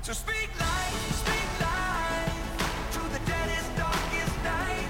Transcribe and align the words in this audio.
So 0.00 0.12
speak 0.12 0.48
life, 0.58 1.12
speak 1.12 1.60
life 1.60 2.92
to 2.92 2.98
the 3.12 3.18
deadest, 3.26 3.76
darkest 3.76 4.44
night. 4.44 4.88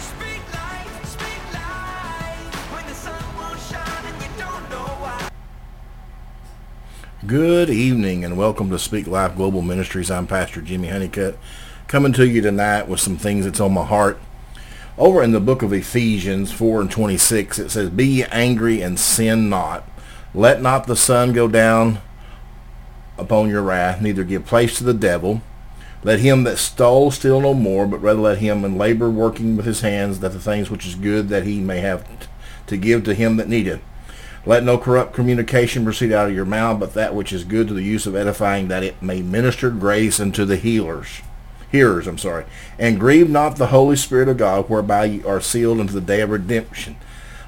Speak 0.00 0.42
life, 0.52 1.06
speak 1.06 1.54
life 1.54 2.72
when 2.72 2.86
the 2.86 2.94
sun 2.94 3.36
won't 3.36 3.60
shine 3.60 4.04
and 4.04 4.20
you 4.20 4.28
don't 4.36 4.68
know 4.68 4.84
why. 5.00 5.30
Good 7.26 7.70
evening 7.70 8.24
and 8.24 8.36
welcome 8.36 8.68
to 8.70 8.78
Speak 8.78 9.06
Life 9.06 9.36
Global 9.36 9.62
Ministries. 9.62 10.10
I'm 10.10 10.26
Pastor 10.26 10.60
Jimmy 10.60 10.88
Honeycutt 10.88 11.38
coming 11.86 12.12
to 12.14 12.28
you 12.28 12.42
tonight 12.42 12.88
with 12.88 13.00
some 13.00 13.16
things 13.16 13.44
that's 13.44 13.60
on 13.60 13.72
my 13.72 13.84
heart. 13.84 14.18
Over 14.98 15.22
in 15.22 15.30
the 15.30 15.40
book 15.40 15.62
of 15.62 15.72
Ephesians 15.72 16.50
4 16.52 16.82
and 16.82 16.90
26, 16.90 17.60
it 17.60 17.70
says, 17.70 17.90
Be 17.90 18.06
ye 18.06 18.24
angry 18.24 18.82
and 18.82 18.98
sin 18.98 19.48
not. 19.48 19.88
Let 20.34 20.60
not 20.60 20.86
the 20.86 20.96
sun 20.96 21.32
go 21.32 21.46
down 21.46 22.02
upon 23.18 23.48
your 23.48 23.62
wrath, 23.62 24.00
neither 24.00 24.24
give 24.24 24.46
place 24.46 24.78
to 24.78 24.84
the 24.84 24.94
devil. 24.94 25.42
Let 26.04 26.20
him 26.20 26.44
that 26.44 26.58
stole 26.58 27.10
steal 27.10 27.40
no 27.40 27.54
more, 27.54 27.86
but 27.86 28.00
rather 28.00 28.20
let 28.20 28.38
him 28.38 28.64
and 28.64 28.78
labor 28.78 29.10
working 29.10 29.56
with 29.56 29.66
his 29.66 29.80
hands, 29.80 30.20
that 30.20 30.32
the 30.32 30.38
things 30.38 30.70
which 30.70 30.86
is 30.86 30.94
good 30.94 31.28
that 31.28 31.44
he 31.44 31.60
may 31.60 31.80
have 31.80 32.06
to 32.66 32.76
give 32.76 33.04
to 33.04 33.14
him 33.14 33.36
that 33.36 33.48
needeth. 33.48 33.80
Let 34.46 34.62
no 34.62 34.78
corrupt 34.78 35.12
communication 35.12 35.84
proceed 35.84 36.12
out 36.12 36.28
of 36.28 36.34
your 36.34 36.44
mouth, 36.44 36.78
but 36.78 36.94
that 36.94 37.14
which 37.14 37.32
is 37.32 37.44
good 37.44 37.68
to 37.68 37.74
the 37.74 37.82
use 37.82 38.06
of 38.06 38.14
edifying, 38.14 38.68
that 38.68 38.84
it 38.84 39.02
may 39.02 39.20
minister 39.20 39.70
grace 39.70 40.20
unto 40.20 40.44
the 40.44 40.56
healers. 40.56 41.20
Hearers, 41.70 42.06
I'm 42.06 42.16
sorry. 42.16 42.46
And 42.78 43.00
grieve 43.00 43.28
not 43.28 43.56
the 43.56 43.66
Holy 43.66 43.96
Spirit 43.96 44.28
of 44.28 44.38
God, 44.38 44.70
whereby 44.70 45.04
ye 45.04 45.22
are 45.24 45.40
sealed 45.40 45.80
unto 45.80 45.92
the 45.92 46.00
day 46.00 46.20
of 46.20 46.30
redemption. 46.30 46.96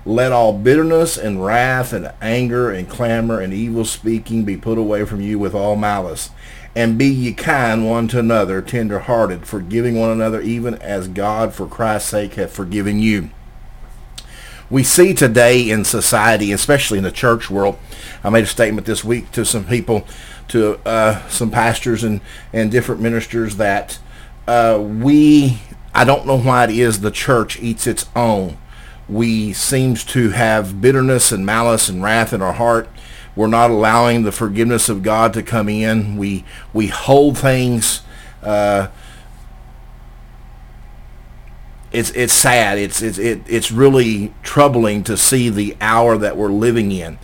Let 0.06 0.32
all 0.32 0.52
bitterness 0.52 1.16
and 1.16 1.44
wrath 1.44 1.92
and 1.92 2.12
anger 2.22 2.70
and 2.70 2.88
clamor 2.88 3.40
and 3.40 3.52
evil 3.52 3.84
speaking 3.84 4.44
be 4.44 4.56
put 4.56 4.78
away 4.78 5.04
from 5.04 5.20
you 5.20 5.38
with 5.38 5.54
all 5.54 5.76
malice. 5.76 6.30
And 6.74 6.96
be 6.96 7.06
ye 7.06 7.32
kind 7.32 7.86
one 7.88 8.08
to 8.08 8.20
another, 8.20 8.62
tender-hearted, 8.62 9.46
forgiving 9.46 9.98
one 9.98 10.10
another, 10.10 10.40
even 10.40 10.74
as 10.76 11.08
God 11.08 11.52
for 11.52 11.66
Christ's 11.66 12.10
sake 12.10 12.34
hath 12.34 12.52
forgiven 12.52 13.00
you 13.00 13.30
we 14.70 14.84
see 14.84 15.12
today 15.12 15.68
in 15.68 15.84
society, 15.84 16.52
especially 16.52 16.98
in 16.98 17.04
the 17.04 17.10
church 17.10 17.50
world. 17.50 17.76
I 18.22 18.30
made 18.30 18.44
a 18.44 18.46
statement 18.46 18.86
this 18.86 19.04
week 19.04 19.32
to 19.32 19.44
some 19.44 19.64
people, 19.64 20.06
to 20.48 20.78
uh, 20.86 21.26
some 21.28 21.50
pastors 21.50 22.04
and, 22.04 22.20
and 22.52 22.70
different 22.70 23.00
ministers 23.00 23.56
that 23.56 23.98
uh, 24.46 24.80
we, 24.80 25.60
I 25.92 26.04
don't 26.04 26.26
know 26.26 26.38
why 26.38 26.64
it 26.64 26.70
is 26.70 27.00
the 27.00 27.10
church 27.10 27.60
eats 27.60 27.86
its 27.86 28.08
own. 28.14 28.56
We 29.10 29.52
seems 29.52 30.04
to 30.06 30.30
have 30.30 30.80
bitterness 30.80 31.32
and 31.32 31.44
malice 31.44 31.88
and 31.88 32.02
wrath 32.02 32.32
in 32.32 32.42
our 32.42 32.52
heart. 32.52 32.88
We're 33.34 33.48
not 33.48 33.70
allowing 33.70 34.22
the 34.22 34.32
forgiveness 34.32 34.88
of 34.88 35.02
God 35.02 35.32
to 35.34 35.42
come 35.42 35.68
in. 35.68 36.16
We 36.16 36.44
we 36.72 36.88
hold 36.88 37.38
things. 37.38 38.02
Uh, 38.42 38.88
it's 41.92 42.10
it's 42.10 42.32
sad. 42.32 42.78
It's 42.78 43.02
it's 43.02 43.18
it, 43.18 43.42
it's 43.46 43.72
really 43.72 44.32
troubling 44.42 45.02
to 45.04 45.16
see 45.16 45.48
the 45.48 45.76
hour 45.80 46.16
that 46.16 46.36
we're 46.36 46.52
living 46.52 46.92
in. 46.92 47.18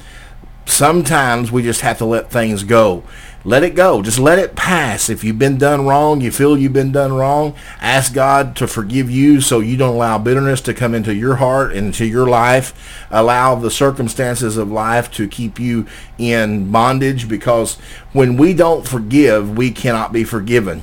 Sometimes 0.65 1.53
we 1.53 1.63
just 1.63 1.83
have 1.83 1.99
to 1.99 2.05
let 2.05 2.31
things 2.31 2.65
go. 2.65 3.05
Let 3.47 3.63
it 3.63 3.77
go. 3.77 4.03
Just 4.03 4.19
let 4.19 4.41
it 4.41 4.57
pass. 4.57 5.09
If 5.09 5.23
you've 5.23 5.39
been 5.39 5.57
done 5.57 5.87
wrong, 5.87 6.21
you 6.21 6.33
feel 6.33 6.59
you've 6.59 6.73
been 6.73 6.91
done 6.91 7.13
wrong, 7.13 7.55
ask 7.81 8.13
God 8.13 8.57
to 8.57 8.67
forgive 8.67 9.09
you 9.09 9.41
so 9.41 9.61
you 9.61 9.77
don't 9.77 9.95
allow 9.95 10.19
bitterness 10.19 10.61
to 10.63 10.75
come 10.75 10.97
into 10.97 11.15
your 11.15 11.37
heart, 11.37 11.73
into 11.73 12.05
your 12.05 12.27
life. 12.27 13.07
Allow 13.09 13.55
the 13.55 13.71
circumstances 13.71 14.57
of 14.57 14.73
life 14.73 15.13
to 15.13 15.29
keep 15.29 15.61
you 15.61 15.87
in 16.19 16.73
bondage 16.73 17.29
because 17.29 17.77
when 18.13 18.37
we 18.37 18.53
don't 18.53 18.85
forgive, 18.85 19.57
we 19.57 19.71
cannot 19.71 20.13
be 20.13 20.25
forgiven. 20.25 20.83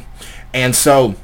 And 0.53 0.73
so 0.73 1.15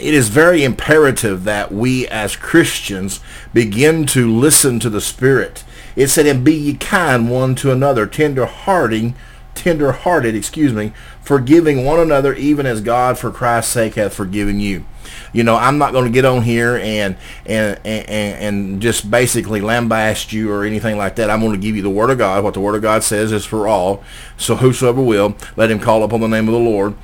it 0.00 0.14
is 0.14 0.30
very 0.30 0.64
imperative 0.64 1.44
that 1.44 1.72
we 1.72 2.08
as 2.08 2.36
Christians 2.36 3.20
begin 3.52 4.06
to 4.06 4.34
listen 4.34 4.80
to 4.80 4.88
the 4.88 5.02
Spirit. 5.02 5.62
It 5.94 6.08
said, 6.08 6.24
and 6.24 6.42
be 6.42 6.54
ye 6.54 6.74
kind 6.74 7.30
one 7.30 7.54
to 7.56 7.70
another, 7.70 8.06
tender-hearted, 8.06 9.12
tender-hearted, 9.58 10.34
excuse 10.34 10.72
me, 10.72 10.92
forgiving 11.20 11.84
one 11.84 12.00
another, 12.00 12.34
even 12.34 12.66
as 12.66 12.80
God 12.80 13.18
for 13.18 13.30
Christ's 13.30 13.72
sake 13.72 13.94
hath 13.94 14.14
forgiven 14.14 14.60
you. 14.60 14.84
You 15.32 15.42
know, 15.42 15.56
I'm 15.56 15.78
not 15.78 15.92
going 15.92 16.04
to 16.04 16.10
get 16.10 16.24
on 16.24 16.42
here 16.42 16.76
and, 16.76 17.16
and 17.46 17.78
and 17.84 18.08
and 18.08 18.82
just 18.82 19.10
basically 19.10 19.60
lambaste 19.60 20.32
you 20.32 20.52
or 20.52 20.64
anything 20.64 20.96
like 20.96 21.16
that. 21.16 21.30
I'm 21.30 21.40
going 21.40 21.52
to 21.52 21.58
give 21.58 21.76
you 21.76 21.82
the 21.82 21.90
Word 21.90 22.10
of 22.10 22.18
God. 22.18 22.44
What 22.44 22.54
the 22.54 22.60
Word 22.60 22.74
of 22.74 22.82
God 22.82 23.02
says 23.02 23.32
is 23.32 23.44
for 23.44 23.66
all. 23.66 24.02
So 24.36 24.56
whosoever 24.56 25.02
will, 25.02 25.36
let 25.56 25.70
him 25.70 25.80
call 25.80 26.02
upon 26.02 26.20
the 26.20 26.28
name 26.28 26.48
of 26.48 26.52
the 26.52 26.60
Lord. 26.60 26.94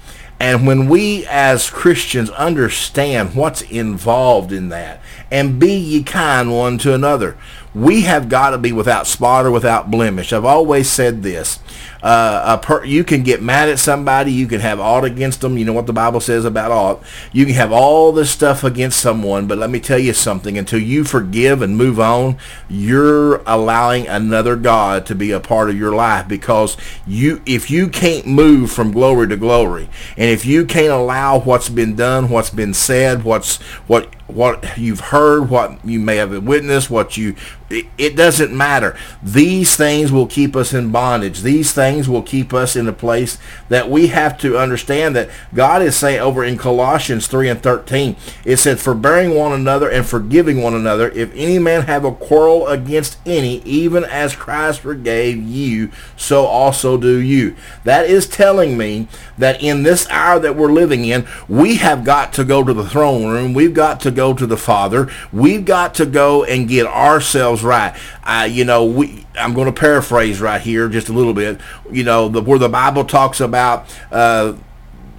And 0.40 0.66
when 0.66 0.88
we 0.88 1.26
as 1.26 1.70
Christians 1.70 2.28
understand 2.30 3.34
what's 3.34 3.62
involved 3.62 4.52
in 4.52 4.68
that, 4.70 5.00
and 5.30 5.58
be 5.58 5.74
ye 5.74 6.02
kind 6.02 6.52
one 6.52 6.78
to 6.78 6.94
another, 6.94 7.36
we 7.74 8.02
have 8.02 8.28
got 8.28 8.50
to 8.50 8.58
be 8.58 8.72
without 8.72 9.06
spot 9.06 9.44
or 9.44 9.50
without 9.50 9.90
blemish. 9.90 10.32
I've 10.32 10.44
always 10.44 10.88
said 10.88 11.22
this. 11.22 11.58
Uh, 12.04 12.58
per, 12.58 12.84
you 12.84 13.02
can 13.02 13.22
get 13.22 13.42
mad 13.42 13.68
at 13.68 13.78
somebody. 13.78 14.30
You 14.30 14.46
can 14.46 14.60
have 14.60 14.78
aught 14.78 15.04
against 15.04 15.40
them. 15.40 15.56
You 15.56 15.64
know 15.64 15.72
what 15.72 15.86
the 15.86 15.92
Bible 15.92 16.20
says 16.20 16.44
about 16.44 16.70
aught. 16.70 17.02
You 17.32 17.46
can 17.46 17.54
have 17.54 17.72
all 17.72 18.12
this 18.12 18.30
stuff 18.30 18.62
against 18.62 19.00
someone, 19.00 19.46
but 19.46 19.58
let 19.58 19.70
me 19.70 19.80
tell 19.80 19.98
you 19.98 20.12
something. 20.12 20.58
Until 20.58 20.80
you 20.80 21.02
forgive 21.02 21.62
and 21.62 21.76
move 21.76 21.98
on, 21.98 22.36
you're 22.68 23.36
allowing 23.46 24.06
another 24.06 24.54
God 24.54 25.06
to 25.06 25.14
be 25.14 25.32
a 25.32 25.40
part 25.40 25.70
of 25.70 25.78
your 25.78 25.94
life 25.94 26.28
because 26.28 26.76
you, 27.06 27.42
if 27.46 27.70
you 27.70 27.88
can't 27.88 28.26
move 28.26 28.70
from 28.70 28.92
glory 28.92 29.26
to 29.28 29.36
glory, 29.36 29.88
and 30.16 30.28
if 30.28 30.44
you 30.44 30.66
can't 30.66 30.92
allow 30.92 31.40
what's 31.40 31.70
been 31.70 31.96
done, 31.96 32.28
what's 32.28 32.50
been 32.50 32.74
said, 32.74 33.24
what's 33.24 33.56
what 33.88 34.08
what 34.26 34.78
you've 34.78 35.00
heard, 35.00 35.50
what 35.50 35.84
you 35.84 36.00
may 36.00 36.16
have 36.16 36.44
witnessed, 36.44 36.90
what 36.90 37.16
you 37.16 37.36
it, 37.70 38.16
doesn't 38.16 38.56
matter. 38.56 38.96
These 39.22 39.76
things 39.76 40.12
will 40.12 40.26
keep 40.26 40.54
us 40.54 40.72
in 40.72 40.90
bondage. 40.90 41.40
These 41.40 41.72
things 41.72 42.08
will 42.08 42.22
keep 42.22 42.52
us 42.52 42.76
in 42.76 42.86
a 42.86 42.92
place 42.92 43.38
that 43.68 43.90
we 43.90 44.08
have 44.08 44.38
to 44.38 44.58
understand 44.58 45.16
that 45.16 45.30
God 45.52 45.82
is 45.82 45.96
saying 45.96 46.20
over 46.20 46.44
in 46.44 46.58
Colossians 46.58 47.26
3 47.26 47.48
and 47.48 47.62
13, 47.62 48.16
it 48.44 48.58
said, 48.58 48.78
forbearing 48.78 49.34
one 49.34 49.52
another 49.52 49.90
and 49.90 50.06
forgiving 50.06 50.62
one 50.62 50.74
another, 50.74 51.10
if 51.10 51.32
any 51.34 51.58
man 51.58 51.82
have 51.82 52.04
a 52.04 52.12
quarrel 52.12 52.68
against 52.68 53.18
any, 53.26 53.60
even 53.62 54.04
as 54.04 54.36
Christ 54.36 54.80
forgave 54.80 55.42
you, 55.42 55.90
so 56.16 56.44
also 56.44 56.96
do 56.96 57.18
you. 57.18 57.56
That 57.84 58.06
is 58.06 58.28
telling 58.28 58.76
me 58.76 59.08
that 59.38 59.62
in 59.62 59.82
this 59.82 60.08
hour 60.10 60.38
that 60.38 60.56
we're 60.56 60.72
living 60.72 61.04
in, 61.04 61.26
we 61.48 61.76
have 61.76 62.04
got 62.04 62.32
to 62.34 62.44
go 62.44 62.62
to 62.62 62.74
the 62.74 62.88
throne 62.88 63.26
room. 63.26 63.54
We've 63.54 63.74
got 63.74 64.00
to 64.00 64.10
go 64.14 64.34
to 64.34 64.46
the 64.46 64.56
Father. 64.56 65.10
We've 65.32 65.64
got 65.64 65.94
to 65.94 66.06
go 66.06 66.44
and 66.44 66.68
get 66.68 66.86
ourselves 66.86 67.62
right. 67.62 67.96
Uh, 68.22 68.48
you 68.50 68.64
know, 68.64 68.84
we, 68.84 69.26
I'm 69.38 69.54
going 69.54 69.66
to 69.66 69.72
paraphrase 69.72 70.40
right 70.40 70.60
here 70.60 70.88
just 70.88 71.08
a 71.08 71.12
little 71.12 71.34
bit. 71.34 71.60
You 71.90 72.04
know, 72.04 72.28
the, 72.28 72.40
where 72.40 72.58
the 72.58 72.68
Bible 72.68 73.04
talks 73.04 73.40
about 73.40 73.86
uh, 74.10 74.54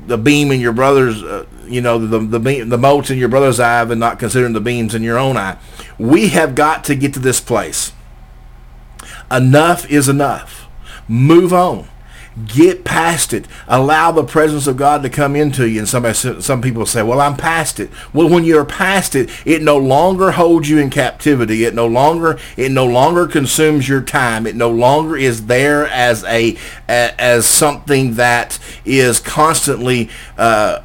the 0.08 0.18
beam 0.18 0.52
in 0.52 0.60
your 0.60 0.74
brother's, 0.74 1.22
uh, 1.22 1.46
you 1.68 1.82
know, 1.82 1.98
the 1.98 2.20
the 2.20 2.40
beam, 2.40 2.70
the 2.70 2.78
motes 2.78 3.10
in 3.10 3.18
your 3.18 3.30
brother's 3.30 3.60
eye, 3.60 3.82
and 3.82 4.00
not 4.00 4.20
considering 4.20 4.54
the 4.54 4.62
beams 4.62 4.96
in 4.96 5.04
your 5.04 5.18
own 5.18 5.38
eye. 5.38 5.58
We 5.98 6.30
have 6.30 6.56
got 6.56 6.84
to 6.86 6.96
get 6.96 7.14
to 7.16 7.20
this 7.20 7.40
place. 7.40 7.92
Enough 9.32 9.90
is 9.90 10.08
enough. 10.08 10.68
Move 11.08 11.54
on. 11.54 11.88
Get 12.44 12.84
past 12.84 13.32
it. 13.34 13.48
Allow 13.66 14.12
the 14.12 14.26
presence 14.26 14.68
of 14.68 14.76
God 14.76 15.04
to 15.04 15.10
come 15.10 15.38
into 15.38 15.70
you. 15.70 15.80
And 15.80 15.88
somebody, 15.88 16.14
some 16.14 16.62
people 16.62 16.86
say, 16.86 17.02
well, 17.02 17.22
I'm 17.22 17.38
past 17.38 17.80
it. 17.80 17.90
Well, 18.12 18.28
when 18.28 18.44
you're 18.44 18.66
past 18.66 19.16
it, 19.16 19.30
it 19.46 19.62
no 19.62 19.78
longer 19.78 20.32
holds 20.32 20.70
you 20.70 20.78
in 20.80 20.90
captivity. 20.90 21.64
It 21.64 21.74
no 21.74 21.88
longer, 21.88 22.38
it 22.58 22.74
no 22.74 22.86
longer 22.86 23.26
consumes 23.26 23.88
your 23.88 24.02
time. 24.02 24.46
It 24.46 24.56
no 24.56 24.70
longer 24.70 25.16
is 25.16 25.46
there 25.46 25.88
as 25.88 26.26
a, 26.26 26.58
as 26.90 27.46
something 27.46 28.16
that 28.16 28.60
is 28.84 29.22
constantly, 29.22 30.10
uh, 30.38 30.82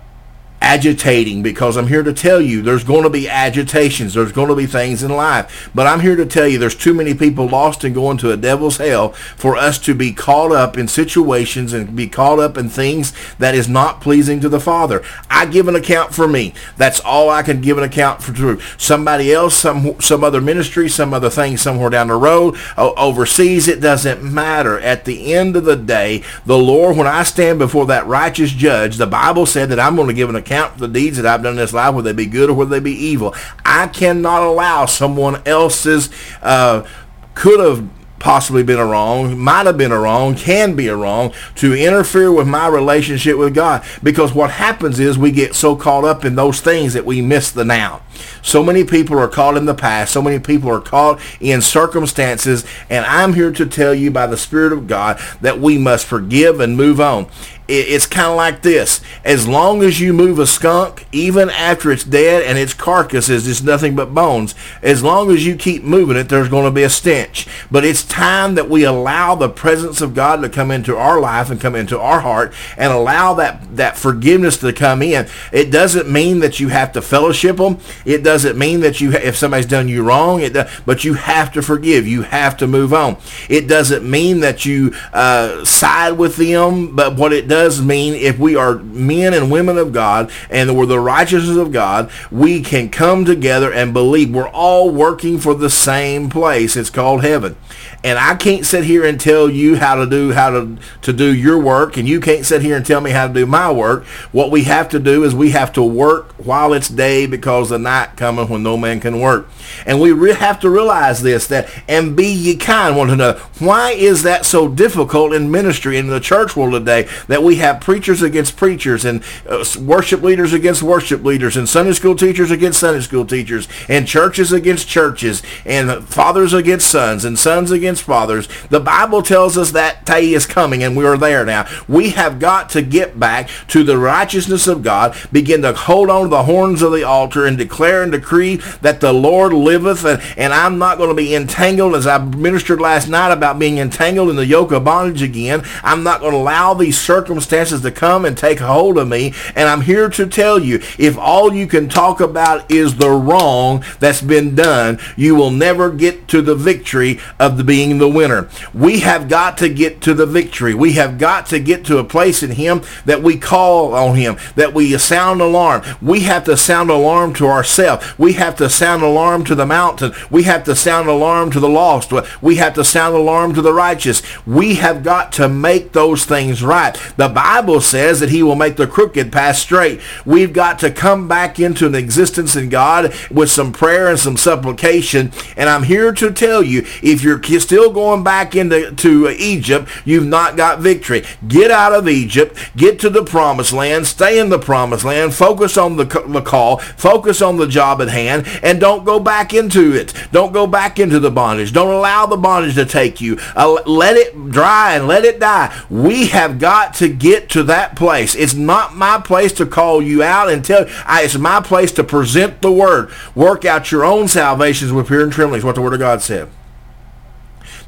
agitating 0.61 1.43
because 1.43 1.77
I'm 1.77 1.87
here 1.87 2.03
to 2.03 2.13
tell 2.13 2.41
you 2.41 2.61
there's 2.61 2.85
going 2.85 3.05
to 3.05 3.11
be 3.11 3.29
agitations. 3.29 4.15
There's 4.15 4.33
going 4.33 4.49
to 4.49 4.55
be 4.55 4.67
things 4.67 5.03
in 5.03 5.11
life. 5.11 5.71
But 5.75 5.87
I'm 5.87 6.01
here 6.01 6.17
to 6.17 6.27
tell 6.27 6.47
you 6.47 6.59
there's 6.59 6.77
too 6.77 6.93
many 6.93 7.15
people 7.15 7.47
lost 7.47 7.83
and 7.83 7.95
going 7.95 8.19
to 8.19 8.31
a 8.31 8.37
devil's 8.37 8.77
hell 8.77 9.11
for 9.37 9.57
us 9.57 9.79
to 9.81 9.95
be 9.95 10.13
caught 10.13 10.53
up 10.53 10.77
in 10.77 10.87
situations 10.87 11.73
and 11.73 11.97
be 11.97 12.09
caught 12.09 12.39
up 12.39 12.59
in 12.59 12.69
things 12.69 13.13
that 13.39 13.55
is 13.55 13.69
not 13.69 14.01
pleasing 14.01 14.41
to 14.41 14.49
the 14.49 14.61
Father. 14.61 15.03
I 15.31 15.47
give 15.47 15.67
an 15.67 15.77
account 15.77 16.15
for 16.15 16.29
me. 16.29 16.53
That's 16.77 17.01
all 17.01 17.31
I 17.31 17.43
can 17.43 17.61
give 17.61 17.79
an 17.79 17.85
account 17.85 18.23
for 18.23 18.33
to 18.35 18.61
somebody 18.77 19.33
else, 19.33 19.57
some 19.57 20.01
some 20.01 20.23
other 20.23 20.41
ministry, 20.41 20.89
some 20.89 21.15
other 21.15 21.31
thing 21.31 21.57
somewhere 21.57 21.91
down 21.91 22.09
the 22.09 22.15
road, 22.15 22.57
overseas. 22.77 23.67
It 23.67 23.81
doesn't 23.81 24.23
matter. 24.23 24.79
At 24.79 25.05
the 25.05 25.33
end 25.33 25.57
of 25.57 25.65
the 25.65 25.77
day, 25.77 26.23
the 26.45 26.59
Lord, 26.59 26.97
when 26.97 27.07
I 27.07 27.23
stand 27.23 27.59
before 27.59 27.87
that 27.87 28.07
righteous 28.07 28.51
judge, 28.51 28.97
the 28.97 29.07
Bible 29.07 29.47
said 29.47 29.71
that 29.71 29.81
I'm 29.81 29.97
going 29.97 30.09
to 30.09 30.15
give 30.15 30.29
an 30.29 30.37
account 30.37 30.50
account 30.51 30.79
the 30.79 30.89
deeds 30.89 31.17
that 31.17 31.27
I've 31.27 31.43
done 31.43 31.53
in 31.53 31.59
this 31.59 31.73
life, 31.73 31.95
whether 31.95 32.13
they 32.13 32.25
be 32.25 32.29
good 32.29 32.51
or 32.51 32.55
whether 32.55 32.71
they 32.71 32.81
be 32.81 32.93
evil. 32.93 33.35
I 33.65 33.87
cannot 33.87 34.43
allow 34.43 34.87
someone 34.87 35.43
else's 35.47 36.11
uh, 36.43 36.87
could 37.35 37.61
have 37.61 37.89
possibly 38.19 38.63
been 38.63 38.79
a 38.79 38.85
wrong, 38.85 39.39
might 39.39 39.65
have 39.65 39.79
been 39.79 39.93
a 39.93 39.99
wrong, 39.99 40.35
can 40.35 40.77
be 40.77 40.89
a 40.89 40.97
wrong, 40.97 41.33
to 41.55 41.73
interfere 41.73 42.31
with 42.31 42.47
my 42.47 42.67
relationship 42.67 43.39
with 43.39 43.55
God. 43.55 43.83
Because 44.03 44.35
what 44.35 44.51
happens 44.51 45.01
is 45.01 45.17
we 45.17 45.31
get 45.31 45.55
so 45.55 45.75
caught 45.75 46.05
up 46.05 46.25
in 46.25 46.35
those 46.35 46.61
things 46.61 46.93
that 46.93 47.07
we 47.07 47.23
miss 47.23 47.51
the 47.51 47.65
now. 47.65 48.03
So 48.43 48.63
many 48.63 48.85
people 48.85 49.19
are 49.19 49.29
caught 49.29 49.57
in 49.57 49.65
the 49.65 49.75
past. 49.75 50.13
So 50.13 50.21
many 50.21 50.39
people 50.39 50.71
are 50.71 50.83
caught 50.83 51.19
in 51.41 51.63
circumstances. 51.63 52.67
And 52.91 53.07
I'm 53.07 53.33
here 53.33 53.53
to 53.53 53.65
tell 53.65 53.95
you 53.95 54.11
by 54.11 54.27
the 54.27 54.37
Spirit 54.37 54.75
of 54.75 54.87
God 54.87 55.19
that 55.41 55.59
we 55.59 55.79
must 55.79 56.05
forgive 56.05 56.61
and 56.61 56.77
move 56.77 57.01
on 57.01 57.27
it's 57.71 58.07
kind 58.07 58.29
of 58.29 58.37
like 58.37 58.63
this. 58.63 59.01
As 59.25 59.47
long 59.47 59.83
as 59.83 60.01
you 60.01 60.13
move 60.13 60.39
a 60.39 60.47
skunk, 60.47 61.07
even 61.13 61.51
after 61.51 61.93
it's 61.93 62.05
dead 62.05 62.43
and 62.43 62.59
its 62.59 62.75
carcass 62.75 63.29
is 63.29 63.45
just 63.45 63.65
nothing 63.65 63.95
but 63.95 64.15
bones, 64.15 64.55
as 64.83 65.03
long 65.03 65.31
as 65.31 65.47
you 65.47 65.57
keep 65.57 65.85
moving 65.85 66.17
it, 66.17 66.29
there's 66.29 66.49
going 66.49 66.65
to 66.65 66.71
be 66.71 66.83
a 66.83 66.91
stench. 66.91 67.47
But 67.71 67.85
it's 67.85 68.05
time 68.05 68.55
that 68.57 68.69
we 68.69 68.85
allow 68.85 69.35
the 69.35 69.49
presence 69.49 70.01
of 70.01 70.15
God 70.15 70.43
to 70.43 70.49
come 70.49 70.71
into 70.71 70.97
our 70.97 71.21
life 71.21 71.51
and 71.51 71.61
come 71.61 71.75
into 71.75 71.99
our 71.99 72.21
heart 72.21 72.53
and 72.77 72.93
allow 72.93 73.35
that, 73.35 73.77
that 73.77 73.97
forgiveness 73.97 74.57
to 74.59 74.73
come 74.73 75.03
in. 75.03 75.29
It 75.53 75.71
doesn't 75.71 76.11
mean 76.11 76.41
that 76.41 76.61
you 76.61 76.69
have 76.69 76.93
to 76.93 77.03
fellowship 77.03 77.59
them. 77.59 77.79
It 78.05 78.23
doesn't 78.23 78.59
mean 78.59 78.81
that 78.81 79.01
you, 79.01 79.13
if 79.13 79.37
somebody's 79.37 79.67
done 79.67 79.89
you 79.89 80.03
wrong, 80.03 80.41
it, 80.41 80.57
but 80.85 81.05
you 81.05 81.15
have 81.15 81.53
to 81.53 81.63
forgive. 81.63 82.07
You 82.07 82.23
have 82.23 82.57
to 82.59 82.67
move 82.67 82.93
on. 82.93 83.19
It 83.49 83.69
doesn't 83.69 84.09
mean 84.09 84.41
that 84.41 84.65
you 84.65 84.95
uh, 85.13 85.65
side 85.65 86.13
with 86.13 86.37
them, 86.37 86.97
but 86.97 87.17
what 87.17 87.33
it 87.33 87.47
does 87.47 87.60
does 87.61 87.83
mean 87.83 88.15
if 88.15 88.39
we 88.39 88.57
are 88.57 88.77
men 88.77 89.35
and 89.35 89.51
women 89.51 89.77
of 89.77 89.93
God 89.93 90.31
and 90.49 90.75
we're 90.75 90.87
the 90.87 90.99
righteousness 90.99 91.59
of 91.59 91.73
God, 91.73 92.11
we 92.31 92.63
can 92.63 92.89
come 92.89 93.27
together 93.27 93.71
and 93.71 93.93
believe 93.93 94.35
we're 94.35 94.49
all 94.49 94.91
working 94.91 95.39
for 95.39 95.55
the 95.55 95.69
same 95.69 96.31
place. 96.31 96.75
It's 96.75 96.89
called 96.89 97.23
heaven. 97.23 97.57
And 98.03 98.19
I 98.19 98.35
can't 98.35 98.65
sit 98.65 98.85
here 98.85 99.05
and 99.05 99.21
tell 99.21 99.51
you 99.51 99.77
how 99.77 99.95
to 99.97 100.07
do 100.07 100.33
how 100.33 100.51
to, 100.51 100.79
to 101.03 101.13
do 101.13 101.35
your 101.35 101.59
work, 101.59 101.99
and 101.99 102.09
you 102.09 102.19
can't 102.19 102.47
sit 102.47 102.63
here 102.63 102.77
and 102.77 102.87
tell 102.87 103.03
me 103.03 103.11
how 103.11 103.29
to 103.29 103.35
do 103.35 103.45
my 103.45 103.71
work. 103.71 104.05
What 104.33 104.51
we 104.51 104.65
have 104.65 104.89
to 104.91 104.99
do 104.99 105.23
is 105.25 105.35
we 105.35 105.51
have 105.51 105.71
to 105.75 105.83
work 105.83 106.33
while 106.39 106.73
it's 106.73 106.89
day 106.89 107.27
because 107.27 107.69
the 107.69 107.79
night 107.79 108.17
cometh 108.17 108.49
when 108.49 108.63
no 108.63 108.79
man 108.79 109.01
can 109.01 109.21
work. 109.21 109.49
And 109.85 110.01
we 110.01 110.13
re- 110.13 110.33
have 110.33 110.61
to 110.61 110.71
realize 110.71 111.23
this, 111.23 111.47
that 111.49 111.69
and 111.87 112.17
be 112.17 112.27
ye 112.27 112.57
kind 112.57 112.97
one 112.97 113.11
another. 113.11 113.39
Why 113.59 113.91
is 113.91 114.23
that 114.23 114.47
so 114.47 114.67
difficult 114.67 115.35
in 115.35 115.51
ministry 115.51 115.99
in 115.99 116.07
the 116.07 116.21
church 116.21 116.57
world 116.57 116.73
today 116.73 117.07
that 117.29 117.43
we 117.43 117.50
have 117.57 117.81
preachers 117.81 118.23
against 118.23 118.57
preachers 118.57 119.05
and 119.05 119.23
uh, 119.49 119.65
worship 119.81 120.23
leaders 120.23 120.53
against 120.53 120.83
worship 120.83 121.23
leaders 121.23 121.57
and 121.57 121.69
Sunday 121.69 121.93
school 121.93 122.17
teachers 122.17 122.51
against 122.51 122.81
Sunday 122.81 123.01
school 123.01 123.27
teachers 123.27 123.69
and 123.89 124.07
churches 124.07 124.53
against 124.53 124.89
churches 124.89 125.43
and 125.65 126.05
fathers 126.09 126.53
against 126.53 126.91
sons 126.91 127.25
and 127.25 127.39
sons 127.39 127.71
against 127.71 127.91
against 127.91 128.03
fathers. 128.05 128.49
The 128.69 128.79
Bible 128.79 129.21
tells 129.23 129.59
us 129.59 129.73
that 129.73 130.05
day 130.07 130.33
is 130.33 130.47
coming 130.47 130.85
and 130.85 130.97
we 130.97 131.05
are 131.05 131.17
there 131.17 131.45
now. 131.45 131.67
We 131.89 132.11
have 132.11 132.39
got 132.39 132.69
to 132.71 132.83
get 132.83 133.19
back 133.19 133.49
to 133.69 133.83
the 133.83 133.99
righteousness 133.99 134.69
of 134.69 134.83
God, 134.83 135.17
begin 135.33 135.63
to 135.63 135.73
hold 135.73 136.09
on 136.09 136.25
to 136.25 136.29
the 136.29 136.45
horns 136.45 136.83
of 136.83 136.93
the 136.93 137.03
altar 137.03 137.47
and 137.47 137.59
declare 137.59 138.03
and 138.03 138.13
decree 138.13 138.57
that 138.83 139.01
the 139.01 139.13
Lord 139.13 139.53
liveth 139.53 140.05
and, 140.05 140.23
and 140.37 140.53
I'm 140.53 140.79
not 140.79 140.99
going 140.99 141.09
to 141.09 141.15
be 141.15 141.35
entangled 141.35 141.97
as 141.97 142.07
I 142.07 142.19
ministered 142.19 142.81
last 142.81 143.09
night 143.09 143.33
about 143.33 143.59
being 143.59 143.79
entangled 143.79 144.31
in 144.31 144.37
the 144.37 144.47
yoke 144.47 144.71
of 144.71 144.85
bondage 144.85 145.23
again. 145.23 145.63
I'm 145.83 146.05
not 146.05 146.21
going 146.21 146.33
to 146.33 146.39
allow 146.39 146.75
these 146.75 146.99
circumstances 147.01 147.40
to 147.47 147.91
come 147.91 148.25
and 148.25 148.37
take 148.37 148.61
hold 148.61 148.99
of 148.99 149.09
me. 149.09 149.35
And 149.55 149.69
I'm 149.69 149.83
here 149.83 150.09
to 150.11 150.27
tell 150.27 150.59
you, 150.59 150.81
if 150.99 151.19
all 151.19 151.53
you 151.53 151.67
can 151.67 151.89
talk 151.89 152.21
about 152.21 152.71
is 152.71 152.97
the 152.97 153.11
wrong 153.11 153.85
that's 153.99 154.23
been 154.23 154.55
done, 154.55 154.99
you 155.17 155.35
will 155.35 155.51
never 155.51 155.91
get 155.91 156.29
to 156.29 156.43
the 156.43 156.55
victory 156.55 157.19
of 157.39 157.57
the 157.57 157.65
being 157.65 157.99
the 157.99 158.09
winner. 158.09 158.49
We 158.75 159.01
have 159.01 159.29
got 159.29 159.59
to 159.59 159.69
get 159.69 160.01
to 160.03 160.15
the 160.15 160.27
victory. 160.27 160.75
We 160.75 160.93
have 160.93 161.19
got 161.19 161.47
to 161.47 161.59
get 161.59 161.85
to 161.87 161.99
a 161.99 162.05
place 162.05 162.43
in 162.43 162.53
him 162.53 162.83
that 163.05 163.23
we 163.23 163.37
call 163.39 163.95
on 163.95 164.17
him, 164.17 164.37
that 164.57 164.75
we 164.75 164.97
sound 164.99 165.41
alarm. 165.41 165.83
We 166.01 166.21
have 166.21 166.45
to 166.45 166.57
sound 166.57 166.91
alarm 166.91 167.35
to 167.35 167.47
ourselves. 167.47 168.19
We 168.19 168.35
have 168.35 168.57
to 168.57 168.69
sound 168.69 169.03
alarm 169.03 169.45
to 169.45 169.55
the 169.55 169.67
mountain. 169.67 170.13
We 170.31 170.45
have 170.45 170.65
to 170.65 170.75
sound 170.77 171.09
alarm 171.09 171.51
to 171.53 171.61
the 171.61 171.69
lost. 171.69 172.13
We 172.43 172.57
have 172.57 172.75
to 172.75 172.85
sound 172.85 173.15
alarm 173.15 173.55
to 173.55 173.63
the 173.63 173.73
righteous. 173.73 174.23
We 174.47 174.75
have 174.77 175.03
got 175.03 175.33
to 175.33 175.49
make 175.49 175.93
those 175.93 176.25
things 176.25 176.63
right. 176.63 176.97
The 177.21 177.29
Bible 177.29 177.83
says 177.83 178.21
that 178.21 178.31
he 178.31 178.43
will 178.43 178.57
make 178.57 178.77
the 178.77 178.87
crooked 178.87 179.31
path 179.31 179.57
straight. 179.57 180.01
We've 180.25 180.55
got 180.55 180.79
to 180.79 180.91
come 180.91 181.29
back 181.29 181.61
into 181.61 181.87
an 181.87 181.95
existence 181.95 182.57
in 182.57 182.71
God 182.71 183.13
with 183.31 183.51
some 183.51 183.73
prayer 183.75 184.09
and 184.09 184.19
some 184.19 184.39
supplication. 184.39 185.31
And 185.55 185.69
I'm 185.69 185.83
here 185.83 186.13
to 186.15 186.33
tell 186.33 186.63
you, 186.63 186.87
if 187.03 187.23
you're 187.23 187.43
still 187.61 187.93
going 187.93 188.25
back 188.25 188.57
into 188.57 188.93
to 188.93 189.29
Egypt, 189.29 189.91
you've 190.07 190.27
not 190.27 190.57
got 190.57 190.81
victory. 190.81 191.23
Get 191.47 191.71
out 191.71 191.93
of 191.93 192.09
Egypt. 192.09 192.57
Get 192.75 192.99
to 193.01 193.11
the 193.11 193.23
promised 193.23 193.75
land. 193.75 194.07
Stay 194.07 194.39
in 194.39 194.49
the 194.49 194.59
promised 194.59 195.05
land. 195.05 195.35
Focus 195.35 195.77
on 195.77 195.99
the, 195.99 196.07
the 196.27 196.41
call. 196.41 196.79
Focus 196.79 197.43
on 197.43 197.59
the 197.59 197.67
job 197.67 198.01
at 198.01 198.09
hand. 198.09 198.47
And 198.63 198.81
don't 198.81 199.05
go 199.05 199.21
back 199.21 199.53
into 199.53 199.95
it. 199.95 200.15
Don't 200.33 200.55
go 200.55 200.67
back 200.67 200.99
into 200.99 201.21
the 201.21 201.31
bondage. 201.31 201.75
Don't 201.75 201.93
allow 201.93 202.25
the 202.25 202.39
bondage 202.39 202.77
to 202.77 202.87
take 202.87 203.21
you. 203.21 203.37
Uh, 203.55 203.83
let 203.85 204.17
it 204.17 204.51
dry 204.51 204.95
and 204.95 205.07
let 205.07 205.27
it 205.27 205.39
die. 205.39 205.71
We 205.91 206.29
have 206.29 206.59
got 206.59 206.95
to 206.95 207.10
get 207.19 207.49
to 207.51 207.63
that 207.65 207.97
place. 207.97 208.35
It's 208.35 208.55
not 208.55 208.95
my 208.95 209.19
place 209.19 209.53
to 209.55 209.67
call 209.67 210.03
you 210.03 210.23
out 210.23 210.51
and 210.51 210.65
tell 210.65 210.87
I, 211.05 211.23
it's 211.23 211.37
my 211.37 211.61
place 211.61 211.93
to 211.93 212.05
present 212.05 212.63
the 212.63 212.73
word. 212.73 213.11
Work 213.35 213.65
out 213.65 213.93
your 213.93 214.05
own 214.05 214.29
salvations 214.29 214.93
with 214.93 215.09
fear 215.09 215.23
and 215.23 215.33
trembling 215.33 215.59
is 215.59 215.65
what 215.65 215.75
the 215.75 215.83
word 215.83 215.95
of 215.95 216.01
God 216.01 216.23
said. 216.23 216.49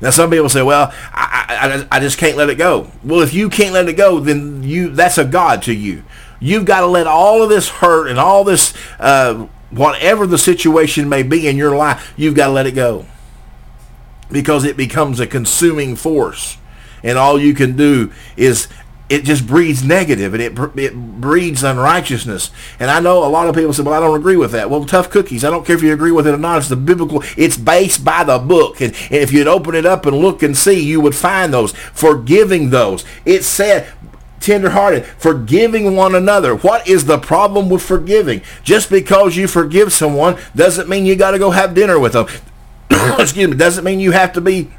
Now, 0.01 0.11
some 0.11 0.31
people 0.31 0.49
say, 0.49 0.63
"Well, 0.63 0.93
I, 1.13 1.87
I, 1.91 1.97
I 1.97 2.01
just 2.01 2.19
can't 2.19 2.37
let 2.37 2.51
it 2.51 2.57
go." 2.57 2.91
Well, 3.05 3.21
if 3.21 3.33
you 3.33 3.49
can't 3.49 3.73
let 3.73 3.89
it 3.89 3.95
go, 3.95 4.19
then 4.19 4.65
you 4.65 4.89
that's 4.91 5.17
a 5.17 5.25
god 5.25 5.63
to 5.63 5.73
you. 5.73 6.03
You've 6.41 6.65
got 6.65 6.81
to 6.81 6.87
let 6.87 7.07
all 7.07 7.43
of 7.43 7.49
this 7.49 7.69
hurt 7.69 8.09
and 8.09 8.19
all 8.19 8.43
this, 8.43 8.75
uh, 8.99 9.47
whatever 9.71 10.27
the 10.27 10.39
situation 10.39 11.09
may 11.09 11.23
be 11.23 11.47
in 11.47 11.57
your 11.57 11.77
life, 11.77 12.13
you've 12.17 12.35
got 12.35 12.49
to 12.49 12.53
let 12.53 12.67
it 12.67 12.73
go 12.73 13.07
because 14.33 14.65
it 14.65 14.77
becomes 14.77 15.21
a 15.21 15.27
consuming 15.27 15.95
force, 15.95 16.59
and 17.05 17.17
all 17.17 17.41
you 17.41 17.55
can 17.55 17.77
do 17.77 18.11
is 18.37 18.67
it 19.13 19.25
just 19.25 19.47
breeds 19.47 19.85
negative 19.85 20.33
and 20.33 20.43
it, 20.43 20.59
it 20.79 21.21
breeds 21.21 21.63
unrighteousness. 21.63 22.51
And 22.81 22.91
I 22.91 22.99
know 22.99 23.23
a 23.23 23.29
lot 23.29 23.47
of 23.47 23.55
people 23.55 23.75
say, 23.75 23.83
well, 23.83 23.93
I 23.93 24.01
don't 24.01 24.19
agree 24.19 24.37
with 24.37 24.53
that. 24.53 24.71
Well, 24.71 24.87
tough 24.87 25.11
cookies. 25.11 25.45
I 25.45 25.51
don't 25.51 25.67
care 25.67 25.77
if 25.77 25.83
you 25.83 25.93
agree 25.93 26.13
with 26.13 26.27
it 26.27 26.33
or 26.33 26.39
not. 26.39 26.57
It's 26.57 26.71
the 26.71 26.77
biblical. 26.77 27.23
It's 27.37 27.59
based 27.59 28.07
by 28.07 28.25
the 28.25 28.39
book. 28.39 28.81
And, 28.81 28.95
and 28.95 29.21
if 29.21 29.31
you'd 29.31 29.47
open 29.47 29.75
it 29.75 29.85
up 29.85 30.07
and 30.07 30.17
look 30.17 30.43
and 30.43 30.57
see, 30.57 30.83
you 30.83 30.99
would 31.03 31.15
find 31.15 31.53
those. 31.53 31.73
Forgiving 31.73 32.71
those. 32.71 33.05
It 33.27 33.45
said, 33.45 33.93
tenderhearted, 34.41 35.05
forgiving 35.05 35.95
one 35.95 36.15
another. 36.15 36.57
What 36.57 36.89
is 36.89 37.05
the 37.05 37.19
problem 37.19 37.69
with 37.69 37.83
forgiving? 37.83 38.41
Just 38.63 38.89
because 38.89 39.37
you 39.37 39.47
forgive 39.47 39.93
someone 39.93 40.39
doesn't 40.57 40.89
mean 40.89 41.05
you 41.05 41.17
got 41.17 41.33
to 41.33 41.39
go 41.39 41.51
have 41.51 41.75
dinner 41.75 42.01
with 42.01 42.15
them. 42.15 42.29
Excuse 43.21 43.51
me. 43.51 43.59
Doesn't 43.59 43.85
mean 43.85 44.01
you 44.01 44.13
have 44.13 44.33
to 44.33 44.41
be 44.41 44.71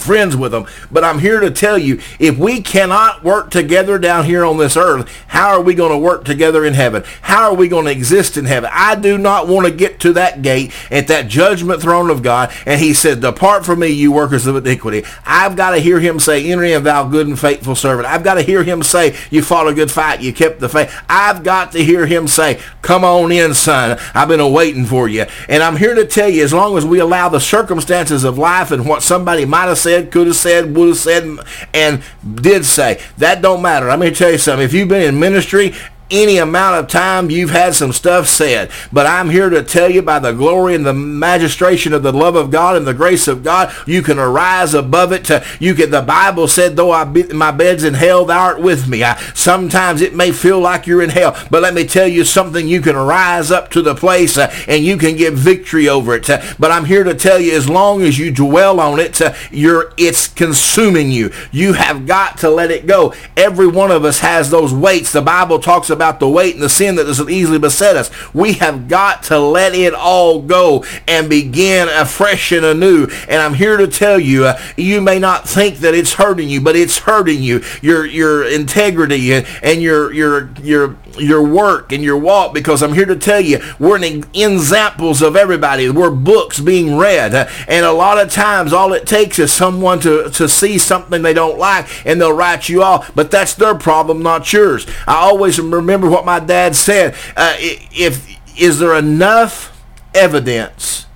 friends 0.00 0.36
with 0.36 0.52
them. 0.52 0.66
But 0.90 1.04
I'm 1.04 1.18
here 1.18 1.40
to 1.40 1.50
tell 1.50 1.78
you, 1.78 2.00
if 2.18 2.38
we 2.38 2.60
cannot 2.60 3.24
work 3.24 3.50
together 3.50 3.98
down 3.98 4.24
here 4.24 4.44
on 4.44 4.58
this 4.58 4.76
earth, 4.76 5.08
how 5.28 5.48
are 5.48 5.60
we 5.60 5.74
going 5.74 5.92
to 5.92 5.98
work 5.98 6.24
together 6.24 6.64
in 6.64 6.74
heaven? 6.74 7.04
How 7.22 7.50
are 7.50 7.54
we 7.54 7.68
going 7.68 7.86
to 7.86 7.90
exist 7.90 8.36
in 8.36 8.44
heaven? 8.44 8.70
I 8.72 8.94
do 8.94 9.18
not 9.18 9.48
want 9.48 9.66
to 9.66 9.72
get 9.72 10.00
to 10.00 10.12
that 10.14 10.42
gate 10.42 10.72
at 10.90 11.08
that 11.08 11.28
judgment 11.28 11.82
throne 11.82 12.10
of 12.10 12.22
God. 12.22 12.52
And 12.64 12.80
he 12.80 12.94
said, 12.94 13.20
depart 13.20 13.64
from 13.64 13.80
me, 13.80 13.88
you 13.88 14.12
workers 14.12 14.46
of 14.46 14.56
iniquity. 14.56 15.04
I've 15.24 15.56
got 15.56 15.70
to 15.70 15.78
hear 15.78 16.00
him 16.00 16.18
say, 16.18 16.50
enter 16.50 16.64
in 16.64 16.84
thou 16.84 17.08
good 17.08 17.26
and 17.26 17.38
faithful 17.38 17.74
servant. 17.74 18.08
I've 18.08 18.24
got 18.24 18.34
to 18.34 18.42
hear 18.42 18.62
him 18.62 18.82
say, 18.82 19.16
you 19.30 19.42
fought 19.42 19.68
a 19.68 19.74
good 19.74 19.90
fight. 19.90 20.20
You 20.20 20.32
kept 20.32 20.60
the 20.60 20.68
faith. 20.68 20.94
I've 21.08 21.42
got 21.42 21.72
to 21.72 21.84
hear 21.84 22.06
him 22.06 22.28
say, 22.28 22.60
come 22.82 23.04
on 23.04 23.32
in, 23.32 23.54
son. 23.54 23.98
I've 24.14 24.28
been 24.28 24.52
waiting 24.52 24.84
for 24.84 25.08
you. 25.08 25.26
And 25.48 25.62
I'm 25.62 25.76
here 25.76 25.94
to 25.94 26.06
tell 26.06 26.28
you, 26.28 26.44
as 26.44 26.52
long 26.52 26.76
as 26.76 26.84
we 26.84 26.98
allow 26.98 27.28
the 27.28 27.40
circumstances 27.40 28.24
of 28.24 28.38
life 28.38 28.70
and 28.70 28.86
what 28.86 29.02
somebody 29.02 29.44
might 29.44 29.66
have 29.66 29.78
said, 29.86 30.10
could 30.10 30.26
have 30.26 30.36
said, 30.36 30.74
would 30.76 30.88
have 30.88 30.98
said, 30.98 31.38
and 31.72 32.02
did 32.34 32.64
say. 32.64 33.00
That 33.18 33.40
don't 33.40 33.62
matter. 33.62 33.86
Let 33.86 33.98
me 33.98 34.10
tell 34.10 34.32
you 34.32 34.38
something. 34.38 34.64
If 34.64 34.72
you've 34.72 34.88
been 34.88 35.02
in 35.02 35.20
ministry 35.20 35.74
any 36.10 36.38
amount 36.38 36.76
of 36.76 36.88
time 36.88 37.30
you've 37.30 37.50
had 37.50 37.74
some 37.74 37.92
stuff 37.92 38.28
said. 38.28 38.70
But 38.92 39.06
I'm 39.06 39.30
here 39.30 39.50
to 39.50 39.62
tell 39.62 39.90
you 39.90 40.02
by 40.02 40.18
the 40.18 40.32
glory 40.32 40.74
and 40.74 40.86
the 40.86 40.94
magistration 40.94 41.92
of 41.92 42.02
the 42.02 42.12
love 42.12 42.36
of 42.36 42.50
God 42.50 42.76
and 42.76 42.86
the 42.86 42.94
grace 42.94 43.26
of 43.26 43.42
God, 43.42 43.74
you 43.86 44.02
can 44.02 44.18
arise 44.18 44.74
above 44.74 45.12
it. 45.12 45.24
To, 45.26 45.44
you 45.58 45.74
can. 45.74 45.90
The 45.90 46.02
Bible 46.02 46.48
said, 46.48 46.76
though 46.76 46.92
I 46.92 47.04
be, 47.04 47.24
my 47.24 47.50
bed's 47.50 47.84
in 47.84 47.94
hell, 47.94 48.24
thou 48.24 48.38
art 48.38 48.60
with 48.60 48.86
me. 48.86 49.02
I, 49.02 49.16
sometimes 49.34 50.00
it 50.00 50.14
may 50.14 50.30
feel 50.30 50.60
like 50.60 50.86
you're 50.86 51.02
in 51.02 51.10
hell, 51.10 51.36
but 51.50 51.62
let 51.62 51.74
me 51.74 51.86
tell 51.86 52.06
you 52.06 52.24
something. 52.24 52.68
You 52.68 52.80
can 52.80 52.96
rise 52.96 53.50
up 53.50 53.70
to 53.72 53.82
the 53.82 53.94
place 53.94 54.38
uh, 54.38 54.52
and 54.68 54.84
you 54.84 54.96
can 54.96 55.16
get 55.16 55.34
victory 55.34 55.88
over 55.88 56.14
it. 56.14 56.28
Uh, 56.28 56.42
but 56.58 56.70
I'm 56.70 56.84
here 56.84 57.04
to 57.04 57.14
tell 57.14 57.40
you, 57.40 57.56
as 57.56 57.68
long 57.68 58.02
as 58.02 58.18
you 58.18 58.30
dwell 58.30 58.78
on 58.80 59.00
it, 59.00 59.20
uh, 59.20 59.34
you're 59.50 59.92
it's 59.96 60.28
consuming 60.28 61.10
you. 61.10 61.32
You 61.50 61.72
have 61.72 62.06
got 62.06 62.38
to 62.38 62.50
let 62.50 62.70
it 62.70 62.86
go. 62.86 63.14
Every 63.36 63.66
one 63.66 63.90
of 63.90 64.04
us 64.04 64.20
has 64.20 64.50
those 64.50 64.72
weights. 64.72 65.12
The 65.12 65.22
Bible 65.22 65.58
talks 65.58 65.90
about 65.90 65.95
the 66.20 66.28
weight 66.28 66.54
and 66.54 66.62
the 66.62 66.68
sin 66.68 66.96
that 66.96 67.04
does 67.04 67.20
easily 67.28 67.58
beset 67.58 67.96
us. 67.96 68.10
We 68.34 68.54
have 68.54 68.88
got 68.88 69.22
to 69.24 69.38
let 69.38 69.74
it 69.74 69.94
all 69.94 70.40
go 70.40 70.84
and 71.06 71.28
begin 71.28 71.88
afresh 71.88 72.52
and 72.52 72.64
anew. 72.64 73.08
And 73.28 73.42
I'm 73.42 73.54
here 73.54 73.76
to 73.76 73.86
tell 73.86 74.18
you, 74.18 74.46
uh, 74.46 74.60
you 74.76 75.00
may 75.00 75.18
not 75.18 75.48
think 75.48 75.78
that 75.78 75.94
it's 75.94 76.14
hurting 76.14 76.48
you, 76.48 76.60
but 76.60 76.76
it's 76.76 76.98
hurting 76.98 77.42
you. 77.42 77.62
Your 77.82 78.04
your 78.04 78.44
integrity 78.44 79.32
and, 79.32 79.82
your 79.82 80.12
your 80.12 80.50
your 80.62 80.96
your 81.18 81.42
work 81.42 81.92
and 81.92 82.02
your 82.02 82.16
walk 82.16 82.52
because 82.54 82.82
I'm 82.82 82.94
here 82.94 83.06
to 83.06 83.16
tell 83.16 83.40
you 83.40 83.60
we're 83.78 83.96
an 83.96 84.24
examples 84.34 85.22
of 85.22 85.36
everybody. 85.36 85.88
We're 85.88 86.10
books 86.10 86.60
being 86.60 86.96
read. 86.96 87.34
And 87.68 87.86
a 87.86 87.92
lot 87.92 88.18
of 88.18 88.30
times 88.30 88.72
all 88.72 88.92
it 88.92 89.06
takes 89.06 89.38
is 89.38 89.52
someone 89.52 90.00
to, 90.00 90.30
to 90.30 90.48
see 90.48 90.78
something 90.78 91.22
they 91.22 91.34
don't 91.34 91.58
like 91.58 92.06
and 92.06 92.20
they'll 92.20 92.32
write 92.32 92.68
you 92.68 92.82
off. 92.82 93.14
But 93.14 93.30
that's 93.30 93.54
their 93.54 93.74
problem, 93.74 94.22
not 94.22 94.52
yours. 94.52 94.86
I 95.06 95.16
always 95.16 95.58
remember 95.58 95.82
what 95.86 96.24
my 96.24 96.40
dad 96.40 96.76
said. 96.76 97.14
Uh, 97.36 97.54
if 97.58 98.28
Is 98.58 98.78
there 98.78 98.94
enough 98.94 99.82
evidence 100.14 101.06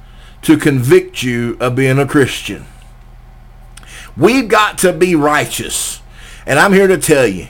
to 0.42 0.56
convict 0.56 1.22
you 1.22 1.56
of 1.60 1.74
being 1.74 1.98
a 1.98 2.06
Christian? 2.06 2.66
We've 4.16 4.48
got 4.48 4.78
to 4.78 4.92
be 4.92 5.14
righteous. 5.14 6.02
And 6.46 6.58
I'm 6.58 6.72
here 6.72 6.88
to 6.88 6.98
tell 6.98 7.26
you, 7.26 7.48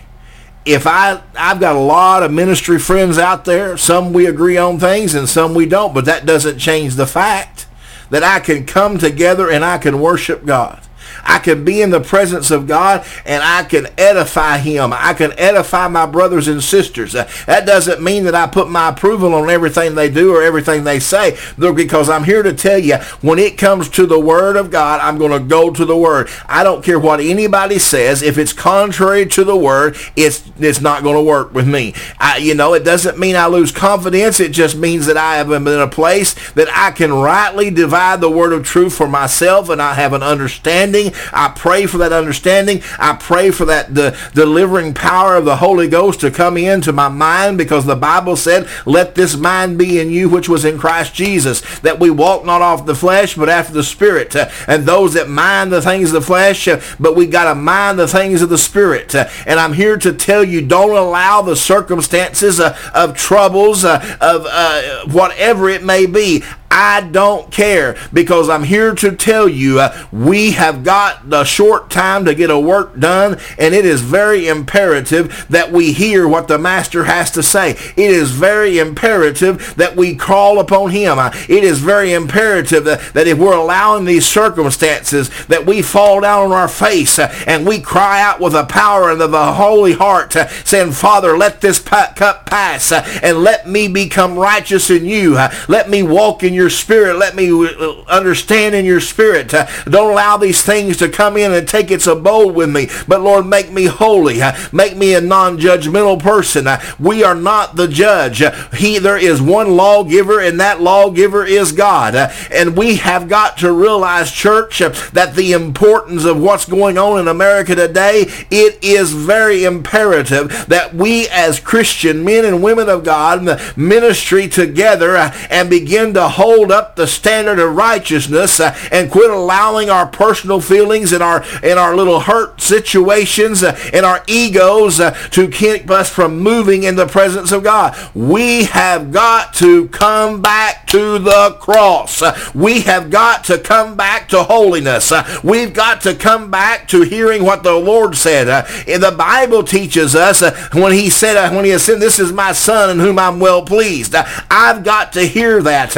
if 0.64 0.86
I 0.86 1.22
I've 1.36 1.60
got 1.60 1.74
a 1.74 1.80
lot 1.80 2.22
of 2.22 2.32
ministry 2.32 2.78
friends 2.78 3.18
out 3.18 3.44
there, 3.44 3.76
some 3.76 4.12
we 4.12 4.26
agree 4.26 4.58
on 4.58 4.78
things 4.78 5.14
and 5.14 5.28
some 5.28 5.54
we 5.54 5.66
don't, 5.66 5.94
but 5.94 6.04
that 6.04 6.26
doesn't 6.26 6.58
change 6.58 6.96
the 6.96 7.06
fact 7.06 7.66
that 8.10 8.22
I 8.22 8.40
can 8.40 8.66
come 8.66 8.98
together 8.98 9.50
and 9.50 9.64
I 9.64 9.78
can 9.78 10.00
worship 10.00 10.44
God. 10.44 10.80
I 11.24 11.38
can 11.38 11.64
be 11.64 11.82
in 11.82 11.90
the 11.90 12.00
presence 12.00 12.50
of 12.50 12.66
God 12.66 13.06
and 13.24 13.42
I 13.42 13.64
can 13.64 13.88
edify 13.98 14.58
him. 14.58 14.92
I 14.92 15.14
can 15.14 15.32
edify 15.38 15.88
my 15.88 16.06
brothers 16.06 16.48
and 16.48 16.62
sisters. 16.62 17.14
Uh, 17.14 17.30
that 17.46 17.66
doesn't 17.66 18.02
mean 18.02 18.24
that 18.24 18.34
I 18.34 18.46
put 18.46 18.70
my 18.70 18.88
approval 18.90 19.34
on 19.34 19.50
everything 19.50 19.94
they 19.94 20.10
do 20.10 20.34
or 20.34 20.42
everything 20.42 20.84
they 20.84 21.00
say 21.00 21.36
because 21.58 22.08
I'm 22.08 22.24
here 22.24 22.42
to 22.42 22.52
tell 22.52 22.78
you 22.78 22.96
when 23.20 23.38
it 23.38 23.58
comes 23.58 23.88
to 23.90 24.06
the 24.06 24.20
word 24.20 24.56
of 24.56 24.70
God, 24.70 25.00
I'm 25.00 25.18
going 25.18 25.32
to 25.32 25.40
go 25.40 25.70
to 25.70 25.84
the 25.84 25.96
word. 25.96 26.28
I 26.46 26.62
don't 26.62 26.84
care 26.84 26.98
what 26.98 27.20
anybody 27.20 27.78
says. 27.78 28.22
If 28.22 28.38
it's 28.38 28.52
contrary 28.52 29.26
to 29.26 29.44
the 29.44 29.56
word, 29.56 29.96
it's 30.16 30.50
it's 30.58 30.80
not 30.80 31.02
going 31.02 31.16
to 31.16 31.22
work 31.22 31.54
with 31.54 31.66
me. 31.66 31.94
I, 32.18 32.38
you 32.38 32.54
know, 32.54 32.74
it 32.74 32.84
doesn't 32.84 33.18
mean 33.18 33.36
I 33.36 33.46
lose 33.46 33.72
confidence. 33.72 34.40
It 34.40 34.52
just 34.52 34.76
means 34.76 35.06
that 35.06 35.16
I 35.16 35.36
am 35.36 35.52
in 35.52 35.80
a 35.80 35.88
place 35.88 36.34
that 36.52 36.68
I 36.74 36.90
can 36.90 37.12
rightly 37.12 37.70
divide 37.70 38.20
the 38.20 38.30
word 38.30 38.52
of 38.52 38.64
truth 38.64 38.94
for 38.94 39.08
myself 39.08 39.68
and 39.68 39.80
I 39.80 39.94
have 39.94 40.12
an 40.12 40.22
understanding 40.22 41.09
I 41.32 41.52
pray 41.54 41.86
for 41.86 41.98
that 41.98 42.12
understanding. 42.12 42.82
I 42.98 43.14
pray 43.14 43.50
for 43.50 43.64
that 43.66 43.94
the 43.94 44.16
delivering 44.34 44.94
power 44.94 45.36
of 45.36 45.44
the 45.44 45.56
Holy 45.56 45.88
Ghost 45.88 46.20
to 46.20 46.30
come 46.30 46.56
into 46.56 46.92
my 46.92 47.08
mind 47.08 47.58
because 47.58 47.86
the 47.86 47.96
Bible 47.96 48.36
said, 48.36 48.68
let 48.86 49.14
this 49.14 49.36
mind 49.36 49.78
be 49.78 49.98
in 50.00 50.10
you 50.10 50.28
which 50.28 50.48
was 50.48 50.64
in 50.64 50.78
Christ 50.78 51.14
Jesus, 51.14 51.60
that 51.80 51.98
we 51.98 52.10
walk 52.10 52.44
not 52.44 52.62
off 52.62 52.86
the 52.86 52.94
flesh 52.94 53.34
but 53.34 53.48
after 53.48 53.72
the 53.72 53.82
Spirit. 53.82 54.34
Uh, 54.34 54.48
and 54.66 54.84
those 54.84 55.14
that 55.14 55.28
mind 55.28 55.72
the 55.72 55.82
things 55.82 56.10
of 56.10 56.14
the 56.14 56.26
flesh, 56.26 56.68
uh, 56.68 56.80
but 56.98 57.16
we 57.16 57.26
got 57.26 57.52
to 57.52 57.54
mind 57.54 57.98
the 57.98 58.08
things 58.08 58.42
of 58.42 58.48
the 58.48 58.58
Spirit. 58.58 59.14
Uh, 59.14 59.28
and 59.46 59.58
I'm 59.58 59.72
here 59.72 59.96
to 59.98 60.12
tell 60.12 60.44
you, 60.44 60.60
don't 60.66 60.96
allow 60.96 61.42
the 61.42 61.56
circumstances 61.56 62.60
of 62.60 63.16
troubles, 63.16 63.84
of 63.84 65.12
whatever 65.12 65.68
it 65.68 65.82
may 65.82 66.06
be. 66.06 66.42
I 66.70 67.00
don't 67.00 67.50
care 67.50 67.96
because 68.12 68.48
I'm 68.48 68.62
here 68.62 68.94
to 68.94 69.16
tell 69.16 69.48
you 69.48 69.80
uh, 69.80 70.06
we 70.12 70.52
have 70.52 70.84
got 70.84 71.28
the 71.28 71.42
short 71.42 71.90
time 71.90 72.24
to 72.26 72.34
get 72.34 72.48
a 72.48 72.58
work 72.58 72.98
done 72.98 73.38
and 73.58 73.74
it 73.74 73.84
is 73.84 74.02
very 74.02 74.46
imperative 74.46 75.46
that 75.48 75.72
we 75.72 75.92
hear 75.92 76.28
what 76.28 76.46
the 76.46 76.58
master 76.58 77.04
has 77.04 77.32
to 77.32 77.42
say. 77.42 77.70
It 77.70 78.10
is 78.10 78.30
very 78.30 78.78
imperative 78.78 79.74
that 79.76 79.96
we 79.96 80.14
call 80.14 80.60
upon 80.60 80.90
him. 80.90 81.18
Uh, 81.18 81.32
it 81.48 81.64
is 81.64 81.80
very 81.80 82.12
imperative 82.12 82.84
that, 82.84 83.14
that 83.14 83.26
if 83.26 83.36
we're 83.36 83.56
allowing 83.56 84.04
these 84.04 84.26
circumstances 84.26 85.28
that 85.46 85.66
we 85.66 85.82
fall 85.82 86.20
down 86.20 86.46
on 86.46 86.52
our 86.52 86.68
face 86.68 87.18
uh, 87.18 87.34
and 87.48 87.66
we 87.66 87.80
cry 87.80 88.22
out 88.22 88.40
with 88.40 88.52
the 88.52 88.64
power 88.64 89.10
of 89.10 89.18
the 89.18 89.52
holy 89.54 89.94
heart 89.94 90.36
uh, 90.36 90.46
saying, 90.64 90.92
Father, 90.92 91.36
let 91.36 91.60
this 91.60 91.80
cup 91.80 92.46
pass 92.46 92.92
uh, 92.92 93.04
and 93.24 93.38
let 93.38 93.68
me 93.68 93.88
become 93.88 94.38
righteous 94.38 94.88
in 94.88 95.04
you. 95.04 95.36
Uh, 95.36 95.52
let 95.66 95.90
me 95.90 96.04
walk 96.04 96.44
in 96.44 96.54
your 96.54 96.59
your 96.60 96.70
spirit. 96.70 97.16
Let 97.16 97.34
me 97.34 97.50
uh, 97.50 97.70
uh, 97.70 98.04
understand 98.06 98.74
in 98.74 98.84
your 98.84 99.00
spirit. 99.00 99.54
Uh, 99.54 99.66
don't 99.84 100.12
allow 100.12 100.36
these 100.36 100.62
things 100.62 100.98
to 100.98 101.08
come 101.08 101.38
in 101.38 101.52
and 101.52 101.66
take 101.66 101.90
its 101.90 102.06
abode 102.06 102.54
with 102.54 102.70
me. 102.70 102.88
But 103.08 103.22
Lord, 103.22 103.46
make 103.46 103.72
me 103.72 103.86
holy. 103.86 104.42
Uh, 104.42 104.52
make 104.72 104.94
me 104.94 105.14
a 105.14 105.22
non-judgmental 105.22 106.20
person. 106.20 106.66
Uh, 106.66 106.80
we 106.98 107.24
are 107.24 107.34
not 107.34 107.76
the 107.76 107.88
judge. 107.88 108.42
Uh, 108.42 108.52
he, 108.72 108.98
there 108.98 109.16
is 109.16 109.40
one 109.40 109.70
lawgiver 109.70 110.38
and 110.38 110.60
that 110.60 110.82
lawgiver 110.82 111.46
is 111.46 111.72
God. 111.72 112.14
And 112.52 112.76
we 112.76 112.96
have 112.96 113.28
got 113.28 113.56
to 113.58 113.72
realize, 113.72 114.30
church, 114.30 114.80
that 114.80 115.32
the 115.34 115.52
importance 115.52 116.26
of 116.26 116.38
what's 116.38 116.66
going 116.66 116.98
on 116.98 117.20
in 117.20 117.28
America 117.28 117.74
today, 117.74 118.26
it 118.50 118.84
is 118.84 119.12
very 119.12 119.64
imperative 119.64 120.66
that 120.68 120.94
we 120.94 121.26
as 121.28 121.58
Christian 121.58 122.22
men 122.22 122.44
and 122.44 122.62
women 122.62 122.90
of 122.90 123.02
God 123.02 123.60
ministry 123.78 124.46
together 124.46 125.16
and 125.48 125.70
begin 125.70 126.12
to 126.14 126.28
hold 126.28 126.49
hold 126.50 126.72
up 126.72 126.96
the 126.96 127.06
standard 127.06 127.60
of 127.60 127.76
righteousness 127.76 128.58
uh, 128.58 128.76
and 128.90 129.08
quit 129.10 129.30
allowing 129.30 129.88
our 129.88 130.06
personal 130.06 130.60
feelings 130.60 131.12
and 131.12 131.22
our 131.22 131.44
and 131.62 131.78
our 131.78 131.94
little 131.94 132.20
hurt 132.20 132.60
situations 132.60 133.62
uh, 133.62 133.78
and 133.92 134.04
our 134.04 134.24
egos 134.26 134.98
uh, 134.98 135.12
to 135.30 135.46
keep 135.48 135.88
us 135.90 136.10
from 136.10 136.40
moving 136.40 136.82
in 136.82 136.96
the 136.96 137.06
presence 137.06 137.52
of 137.52 137.62
God. 137.62 137.96
We 138.14 138.64
have 138.64 139.12
got 139.12 139.54
to 139.54 139.86
come 139.88 140.42
back 140.42 140.88
to 140.88 141.20
the 141.20 141.56
cross. 141.60 142.20
Uh, 142.20 142.36
we 142.52 142.80
have 142.80 143.10
got 143.10 143.44
to 143.44 143.58
come 143.58 143.96
back 143.96 144.28
to 144.30 144.42
holiness. 144.42 145.12
Uh, 145.12 145.40
we've 145.44 145.72
got 145.72 146.00
to 146.00 146.16
come 146.16 146.50
back 146.50 146.88
to 146.88 147.02
hearing 147.02 147.44
what 147.44 147.62
the 147.62 147.74
Lord 147.74 148.16
said. 148.16 148.48
Uh, 148.48 148.62
the 148.86 149.14
Bible 149.16 149.62
teaches 149.62 150.16
us 150.16 150.42
when 150.72 150.92
he 150.92 151.10
said, 151.10 151.54
when 151.54 151.64
he 151.64 151.78
said, 151.78 152.00
this 152.00 152.18
is 152.18 152.32
my 152.32 152.52
son 152.52 152.90
in 152.90 152.98
whom 152.98 153.20
I'm 153.20 153.38
well 153.38 153.64
pleased. 153.64 154.14
I've 154.16 154.82
got 154.82 155.12
to 155.12 155.22
hear 155.22 155.62
that. 155.62 155.96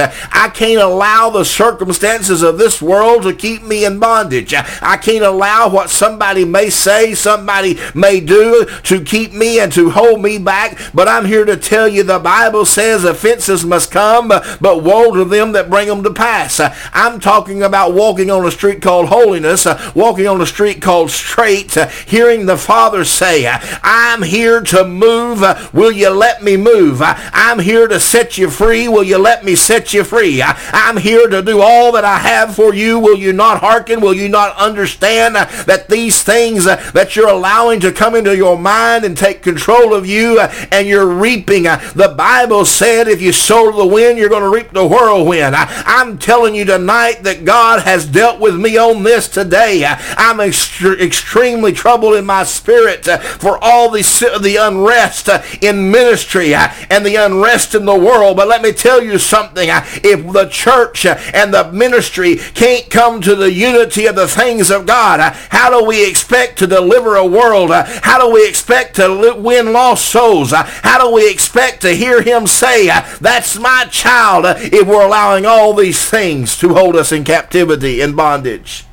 Can't 0.49 0.81
allow 0.81 1.31
the 1.31 1.45
circumstances 1.45 2.43
of 2.43 2.59
this 2.59 2.81
world 2.81 3.23
to 3.25 3.35
keep 3.35 3.63
me 3.63 3.85
in 3.85 3.99
bondage. 3.99 4.55
I 4.55 4.97
can't 4.97 5.25
allow 5.25 5.69
what 5.69 5.91
somebody 5.91 6.45
may 6.45 6.71
say, 6.71 7.15
somebody 7.15 7.79
may 7.95 8.21
do 8.21 8.67
to 8.85 9.03
keep 9.03 9.33
me 9.33 9.61
and 9.61 9.73
to 9.73 9.91
hold 9.91 10.23
me 10.23 10.39
back. 10.39 10.79
But 10.95 11.09
I'm 11.09 11.25
here 11.25 11.45
to 11.45 11.57
tell 11.57 11.89
you 11.89 12.03
the 12.03 12.19
Bible 12.19 12.65
says 12.65 13.05
offenses 13.05 13.65
must 13.65 13.91
come, 13.91 14.29
but 14.29 14.83
woe 14.83 15.13
to 15.15 15.25
them 15.25 15.53
that 15.53 15.71
bring 15.71 15.89
them 15.89 16.03
to 16.03 16.13
pass. 16.13 16.61
I'm 16.93 17.21
talking 17.21 17.63
about 17.63 17.95
walking 17.95 18.31
on 18.31 18.47
a 18.47 18.51
street 18.51 18.83
called 18.83 19.09
holiness, 19.09 19.67
walking 19.95 20.27
on 20.27 20.41
a 20.41 20.47
street 20.47 20.81
called 20.83 21.11
straight, 21.11 21.75
hearing 22.07 22.47
the 22.47 22.57
Father 22.57 23.05
say, 23.05 23.47
I'm 23.83 24.23
here 24.23 24.61
to 24.61 24.85
move. 24.85 25.43
Will 25.73 25.93
you 25.93 26.11
let 26.11 26.43
me 26.43 26.57
move? 26.57 27.01
I'm 27.03 27.59
here 27.59 27.89
to 27.89 28.01
set 28.01 28.39
you 28.39 28.51
free. 28.51 28.89
Will 28.89 29.05
you 29.05 29.19
let 29.19 29.45
me 29.45 29.55
set 29.55 29.93
you 29.93 30.05
free? 30.05 30.32
I, 30.41 30.57
am 30.89 30.97
here 30.97 31.29
to 31.29 31.43
do 31.43 31.61
all 31.61 31.93
that 31.93 32.05
I 32.05 32.19
have 32.19 32.55
for 32.55 32.73
you. 32.75 32.99
Will 32.99 33.19
you 33.19 33.33
not 33.33 33.61
hearken? 33.61 34.01
Will 34.01 34.15
you 34.15 34.29
not 34.29 34.57
understand 34.57 35.35
that 35.35 35.89
these 35.89 36.23
things 36.23 36.67
uh, 36.67 36.77
that 36.95 37.17
you're 37.17 37.29
allowing 37.29 37.81
to 37.81 37.93
come 37.93 38.15
into 38.15 38.37
your 38.37 38.59
mind 38.59 39.05
and 39.05 39.17
take 39.17 39.43
control 39.43 39.95
of 39.95 40.07
you 40.07 40.39
uh, 40.41 40.53
and 40.71 40.87
you're 40.87 41.07
reaping? 41.07 41.67
Uh, 41.67 41.77
the 41.95 42.09
Bible 42.09 42.65
said 42.65 43.09
if 43.09 43.21
you 43.21 43.33
sow 43.33 43.73
the 43.73 43.87
wind, 43.87 44.19
you're 44.19 44.29
going 44.29 44.43
to 44.43 44.57
reap 44.57 44.71
the 44.71 44.87
whirlwind. 44.87 45.55
I'm 45.57 46.19
telling 46.19 46.55
you 46.55 46.65
tonight 46.65 47.23
that 47.25 47.45
God 47.45 47.83
has 47.83 48.07
dealt 48.07 48.41
with 48.41 48.57
me 48.59 48.79
on 48.79 49.03
this 49.03 49.29
today. 49.29 49.85
I'm 49.85 50.39
ext- 50.39 51.01
extremely 51.01 51.73
troubled 51.73 52.15
in 52.15 52.25
my 52.25 52.45
spirit 52.45 53.05
for 53.05 53.59
all 53.63 53.91
the, 53.91 54.03
the 54.41 54.57
unrest 54.57 55.29
in 55.61 55.91
ministry 55.91 56.55
and 56.55 57.05
the 57.05 57.17
unrest 57.17 57.75
in 57.75 57.85
the 57.85 57.99
world. 57.99 58.37
But 58.37 58.49
let 58.49 58.63
me 58.63 58.73
tell 58.73 59.03
you 59.03 59.19
something. 59.19 59.69
If 59.71 60.22
the 60.23 60.49
church 60.49 61.05
and 61.05 61.53
the 61.53 61.71
ministry 61.73 62.37
can't 62.37 62.91
come 62.91 63.21
to 63.21 63.35
the 63.35 63.53
unity 63.53 64.07
of 64.07 64.17
the 64.17 64.29
things 64.29 64.71
of 64.71 64.87
God, 64.87 65.21
how 65.51 65.71
do 65.71 65.87
we 65.87 66.09
expect 66.09 66.59
to 66.59 66.67
deliver 66.67 67.17
a 67.17 67.27
world? 67.27 67.71
How 67.73 68.19
do 68.19 68.33
we 68.33 68.49
expect 68.49 68.97
to 68.97 69.35
win 69.37 69.73
lost 69.73 70.07
souls? 70.07 70.53
How 70.53 70.99
do 70.99 71.13
we 71.13 71.31
expect 71.31 71.83
to 71.83 71.95
hear 71.95 72.23
him 72.23 72.47
say, 72.47 72.87
that's 73.21 73.59
my 73.59 73.87
child, 73.91 74.45
if 74.47 74.87
we're 74.87 75.07
allowing 75.07 75.45
all 75.45 75.75
these 75.75 76.09
things 76.09 76.57
to 76.59 76.75
hold 76.75 76.97
us 76.97 77.13
in 77.13 77.25
captivity 77.25 78.01
and 78.01 78.17
bondage? 78.17 78.85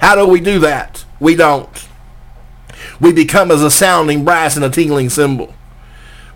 How 0.00 0.14
do 0.14 0.26
we 0.26 0.40
do 0.40 0.58
that? 0.60 1.04
We 1.20 1.36
don't. 1.36 1.88
We 3.00 3.12
become 3.12 3.50
as 3.50 3.62
a 3.62 3.70
sounding 3.70 4.24
brass 4.24 4.56
and 4.56 4.64
a 4.64 4.70
tingling 4.70 5.10
cymbal. 5.10 5.54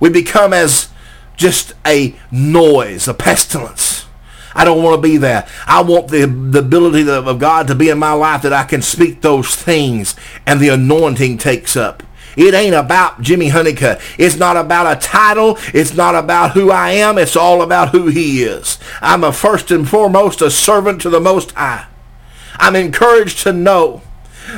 We 0.01 0.11
become 0.11 0.53
as 0.53 0.89
just 1.37 1.75
a 1.87 2.15
noise, 2.31 3.07
a 3.09 3.15
pestilence. 3.15 3.96
I 4.57 4.65
don't 4.65 4.83
want 4.83 4.97
to 4.97 5.03
be 5.07 5.19
that. 5.19 5.49
I 5.67 5.83
want 5.83 6.09
the, 6.09 6.25
the 6.27 6.61
ability 6.61 7.09
of 7.09 7.39
God 7.39 7.67
to 7.67 7.75
be 7.75 7.91
in 7.91 7.99
my 7.99 8.13
life 8.13 8.41
that 8.43 8.55
I 8.55 8.65
can 8.65 8.81
speak 8.81 9.21
those 9.21 9.55
things 9.55 10.17
and 10.47 10.61
the 10.61 10.71
anointing 10.71 11.37
takes 11.37 11.77
up. 11.77 12.03
It 12.39 12.55
ain't 12.55 12.75
about 12.75 13.21
Jimmy 13.21 13.49
Honeycutt. 13.49 14.01
It's 14.19 14.37
not 14.37 14.57
about 14.57 14.97
a 14.97 15.01
title. 15.01 15.59
It's 15.75 15.95
not 15.95 16.15
about 16.15 16.53
who 16.53 16.71
I 16.71 16.93
am. 16.93 17.19
It's 17.19 17.37
all 17.37 17.61
about 17.61 17.91
who 17.91 18.07
he 18.07 18.45
is. 18.45 18.79
I'm 19.03 19.25
a 19.25 19.33
first 19.33 19.71
and 19.71 19.87
foremost 19.87 20.41
a 20.41 20.51
servant 20.51 21.03
to 21.03 21.11
the 21.11 21.21
Most 21.21 21.53
High. 21.53 21.87
I'm 22.57 22.77
encouraged 22.77 23.43
to 23.43 23.53
know 23.53 24.03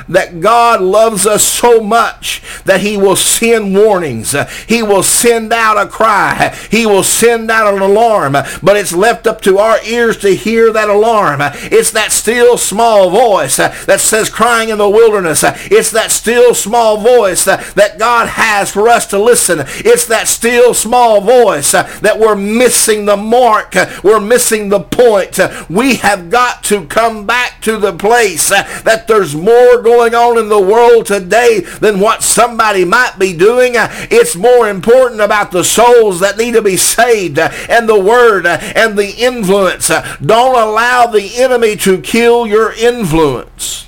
that 0.09 0.40
God 0.40 0.80
loves 0.80 1.26
us 1.26 1.45
so 1.45 1.80
much 1.80 2.42
that 2.64 2.80
he 2.80 2.97
will 2.97 3.16
send 3.16 3.75
warnings. 3.75 4.35
He 4.66 4.83
will 4.83 5.02
send 5.02 5.52
out 5.52 5.78
a 5.78 5.88
cry. 5.88 6.57
He 6.71 6.87
will 6.87 7.02
send 7.02 7.50
out 7.50 7.75
an 7.75 7.80
alarm. 7.80 8.33
But 8.33 8.76
it's 8.76 8.92
left 8.92 9.26
up 9.26 9.40
to 9.42 9.59
our 9.59 9.83
ears 9.85 10.16
to 10.18 10.30
hear 10.35 10.73
that 10.73 10.88
alarm. 10.88 11.40
It's 11.42 11.90
that 11.92 12.12
still 12.12 12.59
small 12.59 13.11
voice 13.11 13.57
that 13.57 14.00
says 14.00 14.30
crying 14.30 14.68
in 14.68 14.78
the 14.78 14.88
wilderness. 14.88 15.45
It's 15.45 15.90
that 15.92 16.11
still 16.11 16.54
small 16.54 16.99
voice 16.99 17.45
that 17.45 17.97
God 17.99 18.28
has 18.28 18.71
for 18.71 18.88
us 18.88 19.07
to 19.09 19.18
listen. 19.18 19.61
It's 19.66 20.07
that 20.07 20.28
still 20.28 20.75
small 20.75 21.21
voice 21.21 21.73
that 21.73 22.18
we're 22.18 22.37
missing 22.37 23.07
the 23.07 23.16
mark. 23.16 23.75
We're 24.02 24.21
missing 24.21 24.68
the 24.68 24.80
point. 24.80 25.38
We 25.68 25.97
have 25.97 26.30
got 26.30 26.64
to 26.64 26.87
come 26.87 27.26
back 27.26 27.61
to 27.62 27.76
the 27.76 27.92
place 27.92 28.49
that 28.49 29.04
there's 29.09 29.35
more 29.35 29.78
going 29.83 30.15
on 30.15 30.39
in 30.39 30.49
the 30.49 30.61
world 30.61 31.07
today 31.07 31.61
than 31.61 32.01
what 32.01 32.23
somebody 32.23 32.85
might 32.85 33.19
be 33.19 33.37
doing. 33.37 33.73
It's 33.77 34.37
more 34.37 34.69
important 34.69 35.21
about 35.21 35.51
the 35.51 35.65
souls 35.65 36.21
that 36.21 36.39
need 36.39 36.55
to 36.55 36.63
be 36.63 36.77
saved 36.77 37.39
and 37.39 37.89
the 37.89 37.99
word 37.99 38.47
and 38.47 38.99
the 38.99 39.15
influence. 39.17 39.89
Don't 39.89 40.59
allow 40.59 41.07
the 41.07 41.37
enemy 41.37 41.77
to 41.77 42.01
kill 42.01 42.47
your 42.47 42.73
influence 42.73 43.87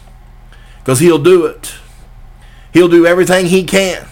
because 0.79 1.01
he'll 1.01 1.23
do 1.23 1.47
it. 1.47 1.75
He'll 2.73 2.89
do 2.89 3.07
everything 3.07 3.47
he 3.47 3.65
can. 3.65 4.07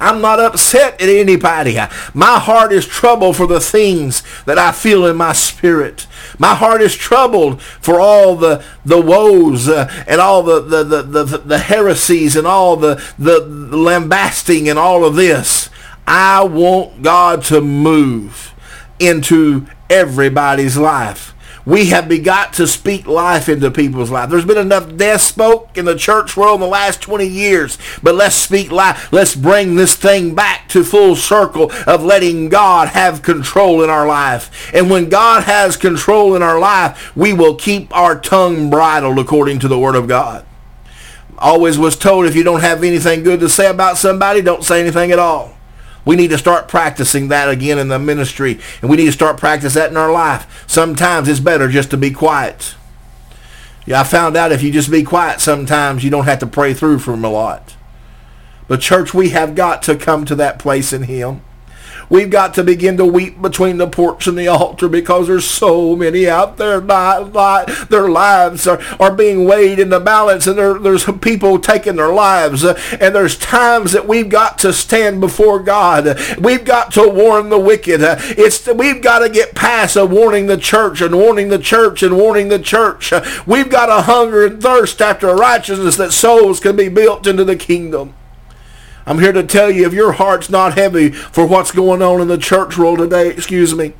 I'm 0.00 0.20
not 0.20 0.38
upset 0.38 1.00
at 1.02 1.08
anybody. 1.08 1.74
My 2.14 2.38
heart 2.38 2.72
is 2.72 2.86
troubled 2.86 3.36
for 3.36 3.48
the 3.48 3.58
things 3.58 4.22
that 4.44 4.56
I 4.56 4.70
feel 4.70 5.04
in 5.04 5.16
my 5.16 5.32
spirit. 5.32 6.06
My 6.38 6.54
heart 6.54 6.82
is 6.82 6.96
troubled 6.96 7.62
for 7.62 8.00
all 8.00 8.36
the, 8.36 8.64
the 8.84 9.00
woes 9.00 9.68
uh, 9.68 9.90
and 10.06 10.20
all 10.20 10.42
the, 10.42 10.60
the, 10.60 10.84
the, 10.84 11.02
the, 11.02 11.38
the 11.38 11.58
heresies 11.58 12.36
and 12.36 12.46
all 12.46 12.76
the, 12.76 13.02
the 13.18 13.40
lambasting 13.40 14.68
and 14.68 14.78
all 14.78 15.04
of 15.04 15.14
this. 15.14 15.70
I 16.06 16.44
want 16.44 17.02
God 17.02 17.44
to 17.44 17.60
move 17.60 18.54
into 18.98 19.66
everybody's 19.90 20.76
life. 20.76 21.34
We 21.68 21.88
have 21.88 22.08
begot 22.08 22.54
to 22.54 22.66
speak 22.66 23.06
life 23.06 23.46
into 23.46 23.70
people's 23.70 24.10
life. 24.10 24.30
There's 24.30 24.46
been 24.46 24.56
enough 24.56 24.96
death 24.96 25.20
spoke 25.20 25.76
in 25.76 25.84
the 25.84 25.98
church 25.98 26.34
world 26.34 26.54
in 26.54 26.60
the 26.62 26.66
last 26.66 27.02
20 27.02 27.26
years, 27.26 27.76
but 28.02 28.14
let's 28.14 28.36
speak 28.36 28.72
life. 28.72 29.12
Let's 29.12 29.36
bring 29.36 29.74
this 29.74 29.94
thing 29.94 30.34
back 30.34 30.70
to 30.70 30.82
full 30.82 31.14
circle 31.14 31.70
of 31.86 32.02
letting 32.02 32.48
God 32.48 32.88
have 32.88 33.20
control 33.20 33.84
in 33.84 33.90
our 33.90 34.06
life. 34.06 34.72
And 34.72 34.88
when 34.88 35.10
God 35.10 35.42
has 35.42 35.76
control 35.76 36.34
in 36.34 36.42
our 36.42 36.58
life, 36.58 37.14
we 37.14 37.34
will 37.34 37.54
keep 37.54 37.94
our 37.94 38.18
tongue 38.18 38.70
bridled 38.70 39.18
according 39.18 39.58
to 39.58 39.68
the 39.68 39.78
word 39.78 39.94
of 39.94 40.08
God. 40.08 40.46
Always 41.36 41.78
was 41.78 41.96
told 41.96 42.24
if 42.24 42.34
you 42.34 42.44
don't 42.44 42.62
have 42.62 42.82
anything 42.82 43.22
good 43.22 43.40
to 43.40 43.48
say 43.50 43.68
about 43.68 43.98
somebody, 43.98 44.40
don't 44.40 44.64
say 44.64 44.80
anything 44.80 45.12
at 45.12 45.18
all. 45.18 45.57
We 46.08 46.16
need 46.16 46.30
to 46.30 46.38
start 46.38 46.68
practicing 46.68 47.28
that 47.28 47.50
again 47.50 47.78
in 47.78 47.88
the 47.88 47.98
ministry, 47.98 48.58
and 48.80 48.88
we 48.90 48.96
need 48.96 49.04
to 49.04 49.12
start 49.12 49.36
practicing 49.36 49.78
that 49.78 49.90
in 49.90 49.96
our 49.98 50.10
life. 50.10 50.64
Sometimes 50.66 51.28
it's 51.28 51.38
better 51.38 51.68
just 51.68 51.90
to 51.90 51.98
be 51.98 52.10
quiet. 52.10 52.76
Yeah, 53.84 54.00
I 54.00 54.04
found 54.04 54.34
out 54.34 54.50
if 54.50 54.62
you 54.62 54.72
just 54.72 54.90
be 54.90 55.02
quiet 55.02 55.42
sometimes, 55.42 56.02
you 56.02 56.08
don't 56.08 56.24
have 56.24 56.38
to 56.38 56.46
pray 56.46 56.72
through 56.72 57.00
from 57.00 57.22
a 57.26 57.28
lot. 57.28 57.76
But 58.68 58.80
church, 58.80 59.12
we 59.12 59.28
have 59.30 59.54
got 59.54 59.82
to 59.82 59.96
come 59.96 60.24
to 60.24 60.34
that 60.36 60.58
place 60.58 60.94
in 60.94 61.02
him. 61.02 61.42
We've 62.10 62.30
got 62.30 62.54
to 62.54 62.64
begin 62.64 62.96
to 62.96 63.04
weep 63.04 63.40
between 63.40 63.78
the 63.78 63.86
porch 63.86 64.26
and 64.26 64.38
the 64.38 64.48
altar 64.48 64.88
because 64.88 65.26
there's 65.26 65.44
so 65.44 65.94
many 65.94 66.28
out 66.28 66.56
there. 66.56 66.80
Their 66.80 68.08
lives 68.08 68.66
are, 68.66 68.80
are 68.98 69.14
being 69.14 69.44
weighed 69.44 69.78
in 69.78 69.90
the 69.90 70.00
balance 70.00 70.46
and 70.46 70.58
there, 70.58 70.78
there's 70.78 71.04
people 71.20 71.58
taking 71.58 71.96
their 71.96 72.12
lives. 72.12 72.64
and 72.64 73.14
there's 73.14 73.36
times 73.36 73.92
that 73.92 74.06
we've 74.08 74.28
got 74.28 74.58
to 74.58 74.72
stand 74.72 75.20
before 75.20 75.60
God. 75.60 76.18
We've 76.38 76.64
got 76.64 76.92
to 76.92 77.08
warn 77.08 77.50
the 77.50 77.58
wicked. 77.58 78.00
it's 78.02 78.66
We've 78.66 79.02
got 79.02 79.20
to 79.20 79.28
get 79.28 79.54
past 79.54 79.96
of 79.96 80.10
warning 80.10 80.46
the 80.46 80.56
church 80.56 81.00
and 81.00 81.16
warning 81.16 81.48
the 81.48 81.58
church 81.58 82.02
and 82.02 82.16
warning 82.16 82.48
the 82.48 82.58
church. 82.58 83.12
we've 83.46 83.70
got 83.70 83.88
a 83.88 84.02
hunger 84.02 84.46
and 84.46 84.62
thirst 84.62 85.00
after 85.00 85.34
righteousness 85.34 85.96
that 85.96 86.12
souls 86.12 86.60
can 86.60 86.76
be 86.76 86.88
built 86.88 87.26
into 87.26 87.44
the 87.44 87.56
kingdom. 87.56 88.14
I'm 89.08 89.20
here 89.20 89.32
to 89.32 89.42
tell 89.42 89.70
you 89.70 89.86
if 89.86 89.94
your 89.94 90.12
heart's 90.12 90.50
not 90.50 90.74
heavy 90.74 91.08
for 91.08 91.46
what's 91.46 91.72
going 91.72 92.02
on 92.02 92.20
in 92.20 92.28
the 92.28 92.36
church 92.36 92.76
world 92.76 92.98
today, 92.98 93.30
excuse 93.30 93.74
me, 93.74 93.94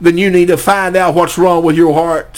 then 0.00 0.16
you 0.16 0.30
need 0.30 0.46
to 0.46 0.56
find 0.56 0.94
out 0.94 1.16
what's 1.16 1.36
wrong 1.36 1.64
with 1.64 1.76
your 1.76 1.94
heart. 1.94 2.36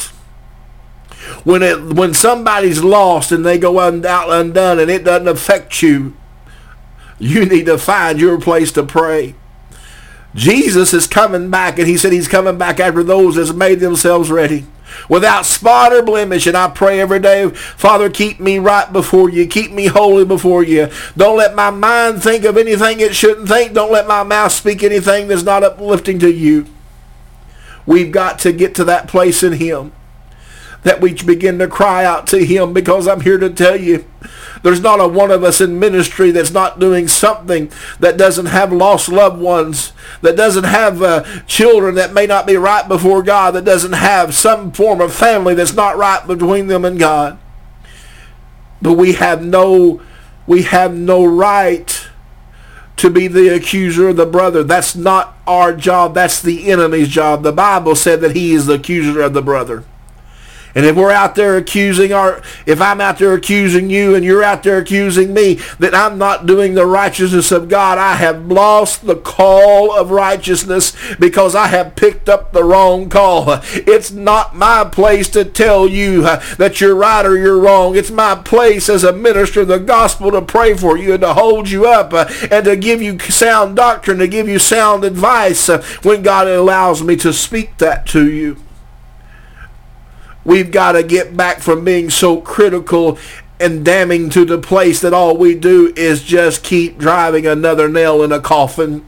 When 1.44 1.62
it 1.62 1.92
when 1.92 2.14
somebody's 2.14 2.82
lost 2.82 3.30
and 3.30 3.44
they 3.44 3.58
go 3.58 3.78
out 3.78 4.30
undone 4.30 4.78
and 4.78 4.90
it 4.90 5.04
doesn't 5.04 5.28
affect 5.28 5.82
you, 5.82 6.16
you 7.18 7.44
need 7.44 7.66
to 7.66 7.76
find 7.76 8.18
your 8.18 8.40
place 8.40 8.72
to 8.72 8.82
pray. 8.82 9.34
Jesus 10.36 10.92
is 10.92 11.06
coming 11.06 11.50
back 11.50 11.78
and 11.78 11.88
he 11.88 11.96
said 11.96 12.12
he's 12.12 12.28
coming 12.28 12.58
back 12.58 12.78
after 12.78 13.02
those 13.02 13.36
that's 13.36 13.52
made 13.52 13.80
themselves 13.80 14.30
ready 14.30 14.66
without 15.08 15.46
spot 15.46 15.92
or 15.92 16.02
blemish. 16.02 16.46
And 16.46 16.56
I 16.56 16.68
pray 16.68 17.00
every 17.00 17.20
day, 17.20 17.48
Father, 17.48 18.10
keep 18.10 18.38
me 18.38 18.58
right 18.58 18.92
before 18.92 19.30
you. 19.30 19.46
Keep 19.46 19.72
me 19.72 19.86
holy 19.86 20.26
before 20.26 20.62
you. 20.62 20.90
Don't 21.16 21.38
let 21.38 21.54
my 21.54 21.70
mind 21.70 22.22
think 22.22 22.44
of 22.44 22.58
anything 22.58 23.00
it 23.00 23.16
shouldn't 23.16 23.48
think. 23.48 23.72
Don't 23.72 23.90
let 23.90 24.06
my 24.06 24.22
mouth 24.22 24.52
speak 24.52 24.82
anything 24.82 25.28
that's 25.28 25.42
not 25.42 25.64
uplifting 25.64 26.18
to 26.18 26.30
you. 26.30 26.66
We've 27.86 28.12
got 28.12 28.38
to 28.40 28.52
get 28.52 28.74
to 28.76 28.84
that 28.84 29.08
place 29.08 29.42
in 29.42 29.54
him 29.54 29.92
that 30.86 31.00
we 31.00 31.12
begin 31.12 31.58
to 31.58 31.66
cry 31.66 32.04
out 32.04 32.28
to 32.28 32.44
him 32.44 32.72
because 32.72 33.08
I'm 33.08 33.22
here 33.22 33.38
to 33.38 33.50
tell 33.50 33.74
you 33.74 34.04
there's 34.62 34.80
not 34.80 35.00
a 35.00 35.08
one 35.08 35.32
of 35.32 35.42
us 35.42 35.60
in 35.60 35.80
ministry 35.80 36.30
that's 36.30 36.52
not 36.52 36.78
doing 36.78 37.08
something 37.08 37.72
that 37.98 38.16
doesn't 38.16 38.46
have 38.46 38.72
lost 38.72 39.08
loved 39.08 39.40
ones, 39.40 39.92
that 40.20 40.36
doesn't 40.36 40.62
have 40.62 41.02
uh, 41.02 41.24
children 41.48 41.96
that 41.96 42.14
may 42.14 42.24
not 42.24 42.46
be 42.46 42.54
right 42.54 42.86
before 42.86 43.24
God, 43.24 43.56
that 43.56 43.64
doesn't 43.64 43.94
have 43.94 44.32
some 44.32 44.70
form 44.70 45.00
of 45.00 45.12
family 45.12 45.54
that's 45.54 45.74
not 45.74 45.96
right 45.96 46.24
between 46.24 46.68
them 46.68 46.84
and 46.84 47.00
God. 47.00 47.36
But 48.80 48.92
we 48.92 49.14
have 49.14 49.44
no, 49.44 50.00
we 50.46 50.62
have 50.62 50.94
no 50.94 51.24
right 51.24 52.08
to 52.98 53.10
be 53.10 53.26
the 53.26 53.48
accuser 53.48 54.10
of 54.10 54.16
the 54.16 54.24
brother. 54.24 54.62
That's 54.62 54.94
not 54.94 55.36
our 55.48 55.74
job. 55.74 56.14
That's 56.14 56.40
the 56.40 56.70
enemy's 56.70 57.08
job. 57.08 57.42
The 57.42 57.50
Bible 57.50 57.96
said 57.96 58.20
that 58.20 58.36
he 58.36 58.52
is 58.52 58.66
the 58.66 58.74
accuser 58.74 59.20
of 59.20 59.34
the 59.34 59.42
brother. 59.42 59.82
And 60.76 60.84
if 60.84 60.94
we're 60.94 61.10
out 61.10 61.36
there 61.36 61.56
accusing 61.56 62.12
our, 62.12 62.42
if 62.66 62.82
I'm 62.82 63.00
out 63.00 63.16
there 63.16 63.32
accusing 63.32 63.88
you 63.88 64.14
and 64.14 64.22
you're 64.22 64.44
out 64.44 64.62
there 64.62 64.76
accusing 64.76 65.32
me 65.32 65.54
that 65.78 65.94
I'm 65.94 66.18
not 66.18 66.44
doing 66.44 66.74
the 66.74 66.84
righteousness 66.84 67.50
of 67.50 67.70
God, 67.70 67.96
I 67.96 68.16
have 68.16 68.52
lost 68.52 69.06
the 69.06 69.16
call 69.16 69.90
of 69.90 70.10
righteousness 70.10 70.94
because 71.18 71.54
I 71.54 71.68
have 71.68 71.96
picked 71.96 72.28
up 72.28 72.52
the 72.52 72.62
wrong 72.62 73.08
call. 73.08 73.58
It's 73.72 74.10
not 74.10 74.54
my 74.54 74.84
place 74.84 75.30
to 75.30 75.46
tell 75.46 75.88
you 75.88 76.20
that 76.20 76.78
you're 76.78 76.94
right 76.94 77.24
or 77.24 77.38
you're 77.38 77.58
wrong. 77.58 77.96
It's 77.96 78.10
my 78.10 78.34
place 78.34 78.90
as 78.90 79.02
a 79.02 79.14
minister 79.14 79.62
of 79.62 79.68
the 79.68 79.78
gospel 79.78 80.30
to 80.32 80.42
pray 80.42 80.74
for 80.74 80.98
you 80.98 81.14
and 81.14 81.22
to 81.22 81.32
hold 81.32 81.70
you 81.70 81.86
up 81.86 82.12
and 82.52 82.66
to 82.66 82.76
give 82.76 83.00
you 83.00 83.18
sound 83.18 83.76
doctrine, 83.76 84.18
to 84.18 84.28
give 84.28 84.46
you 84.46 84.58
sound 84.58 85.04
advice 85.04 85.68
when 86.02 86.20
God 86.20 86.46
allows 86.48 87.02
me 87.02 87.16
to 87.16 87.32
speak 87.32 87.78
that 87.78 88.04
to 88.08 88.30
you. 88.30 88.58
We've 90.46 90.70
got 90.70 90.92
to 90.92 91.02
get 91.02 91.36
back 91.36 91.58
from 91.58 91.84
being 91.84 92.08
so 92.08 92.40
critical 92.40 93.18
and 93.58 93.84
damning 93.84 94.30
to 94.30 94.44
the 94.44 94.58
place 94.58 95.00
that 95.00 95.12
all 95.12 95.36
we 95.36 95.54
do 95.54 95.92
is 95.96 96.22
just 96.22 96.62
keep 96.62 96.98
driving 96.98 97.46
another 97.46 97.88
nail 97.88 98.22
in 98.22 98.30
a 98.30 98.40
coffin. 98.40 99.04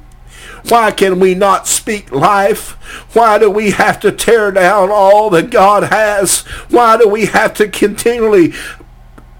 Why 0.68 0.90
can 0.90 1.20
we 1.20 1.36
not 1.36 1.68
speak 1.68 2.10
life? 2.10 2.72
Why 3.14 3.38
do 3.38 3.48
we 3.50 3.70
have 3.70 4.00
to 4.00 4.10
tear 4.10 4.50
down 4.50 4.90
all 4.90 5.30
that 5.30 5.50
God 5.50 5.84
has? 5.84 6.40
Why 6.70 6.96
do 6.96 7.08
we 7.08 7.26
have 7.26 7.54
to 7.54 7.68
continually 7.68 8.52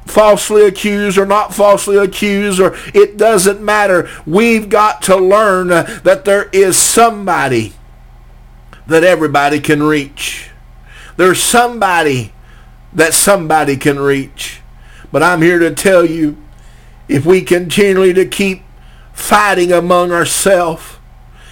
falsely 0.07 0.65
accuse 0.65 1.19
or 1.19 1.27
not 1.27 1.55
falsely 1.55 1.97
accuse 1.97 2.59
or 2.59 2.77
it 2.95 3.17
doesn't 3.17 3.61
matter. 3.61 4.09
We've 4.25 4.69
got 4.69 5.03
to 5.03 5.17
learn 5.17 5.69
that 5.69 6.25
there 6.25 6.49
is 6.53 6.79
somebody 6.79 7.75
that 8.87 9.05
everybody 9.05 9.61
can 9.61 9.83
reach. 9.83 10.48
There's 11.19 11.43
somebody 11.43 12.33
that 12.93 13.13
somebody 13.13 13.77
can 13.77 13.99
reach. 13.99 14.61
But 15.11 15.25
I'm 15.25 15.43
here 15.43 15.59
to 15.59 15.75
tell 15.75 16.05
you, 16.05 16.37
if 17.09 17.27
we 17.27 17.43
continually 17.43 18.15
to 18.15 18.25
keep 18.25 18.63
fighting 19.13 19.73
among 19.73 20.13
ourselves 20.13 20.99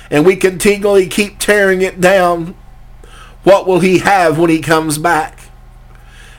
and 0.08 0.24
we 0.24 0.36
continually 0.36 1.08
keep 1.08 1.40
tearing 1.40 1.82
it 1.82 2.00
down, 2.00 2.54
what 3.42 3.66
will 3.66 3.80
he 3.80 3.98
have 3.98 4.38
when 4.38 4.50
he 4.50 4.60
comes 4.60 4.98
back? 4.98 5.40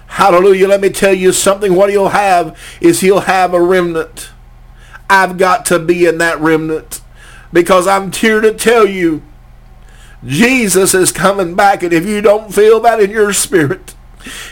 Hallelujah. 0.08 0.70
Let 0.70 0.80
me 0.80 0.90
tell 0.90 1.14
you 1.14 1.34
something. 1.34 1.76
What 1.76 1.90
he'll 1.90 2.10
have 2.10 2.58
is 2.80 3.02
he'll 3.02 3.20
have 3.20 3.54
a 3.54 3.62
remnant. 3.62 4.30
I've 5.10 5.38
got 5.38 5.66
to 5.66 5.80
be 5.80 6.06
in 6.06 6.18
that 6.20 6.40
remnant 6.40 7.02
because 7.52 7.88
I'm 7.88 8.10
here 8.14 8.40
to 8.40 8.54
tell 8.54 8.88
you 8.88 9.22
Jesus 10.26 10.94
is 10.94 11.12
coming 11.12 11.56
back. 11.56 11.84
And 11.84 11.94
if 11.94 12.06
you 12.06 12.22
don't 12.22 12.54
feel 12.54 12.80
that 12.82 13.00
in 13.00 13.12
your 13.12 13.34
spirit, 13.34 13.96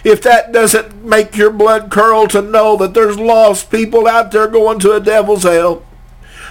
if 0.04 0.21
that 0.21 0.51
doesn't 0.51 1.04
make 1.04 1.36
your 1.36 1.51
blood 1.51 1.91
curl 1.91 2.28
to 2.28 2.41
know 2.41 2.78
that 2.78 2.93
there's 2.93 3.17
lost 3.17 3.71
people 3.71 4.08
out 4.08 4.32
there 4.32 4.47
going 4.47 4.80
to 4.80 4.93
a 4.93 4.99
devil's 4.99 5.43
hell, 5.43 5.84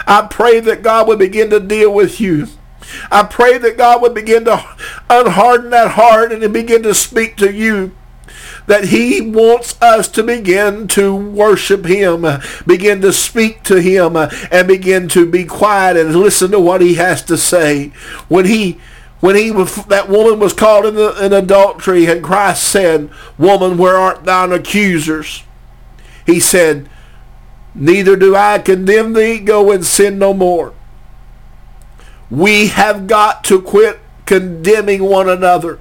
I 0.07 0.27
pray 0.31 0.61
that 0.61 0.83
God 0.83 1.09
would 1.09 1.19
begin 1.19 1.51
to 1.51 1.61
deal 1.61 1.93
with 1.93 2.21
you. 2.21 2.49
I 3.11 3.23
pray 3.23 3.57
that 3.59 3.79
God 3.79 4.03
would 4.03 4.13
begin 4.15 4.45
to 4.45 4.57
unharden 5.09 5.71
that 5.71 5.93
heart 5.93 6.33
and 6.33 6.53
begin 6.53 6.83
to 6.83 6.95
speak 6.95 7.37
to 7.37 7.51
you 7.53 7.93
that 8.67 8.85
he 8.85 9.21
wants 9.21 9.81
us 9.83 10.09
to 10.09 10.23
begin 10.23 10.89
to 10.89 11.15
worship 11.15 11.85
him, 11.85 12.25
begin 12.67 13.01
to 13.03 13.13
speak 13.13 13.63
to 13.65 13.81
him, 13.81 14.17
and 14.17 14.69
begin 14.69 15.09
to 15.09 15.31
be 15.31 15.45
quiet 15.45 15.97
and 15.97 16.17
listen 16.17 16.51
to 16.51 16.61
what 16.61 16.81
he 16.81 16.95
has 16.95 17.23
to 17.23 17.37
say. 17.37 17.89
When 18.29 18.47
he 18.47 18.79
when 19.25 19.37
he 19.37 19.51
was, 19.51 19.87
that 19.87 20.11
woman 20.11 20.39
was 20.39 20.53
caught 20.53 20.85
in, 20.85 20.97
the, 20.97 21.25
in 21.25 21.33
adultery 21.33 22.05
and 22.05 22.23
Christ 22.23 22.63
said, 22.63 23.09
Woman, 23.39 23.79
where 23.79 23.97
art 23.97 24.25
thine 24.25 24.53
accusers? 24.53 25.45
He 26.27 26.39
said, 26.39 26.91
Neither 27.75 28.17
do 28.17 28.37
I 28.37 28.59
condemn 28.59 29.15
thee, 29.15 29.39
go 29.39 29.73
and 29.73 29.83
sin 29.83 30.19
no 30.19 30.35
more. 30.35 30.75
We 32.29 32.67
have 32.67 33.07
got 33.07 33.45
to 33.45 33.63
quit 33.63 33.99
condemning 34.27 35.03
one 35.05 35.31
another. 35.31 35.79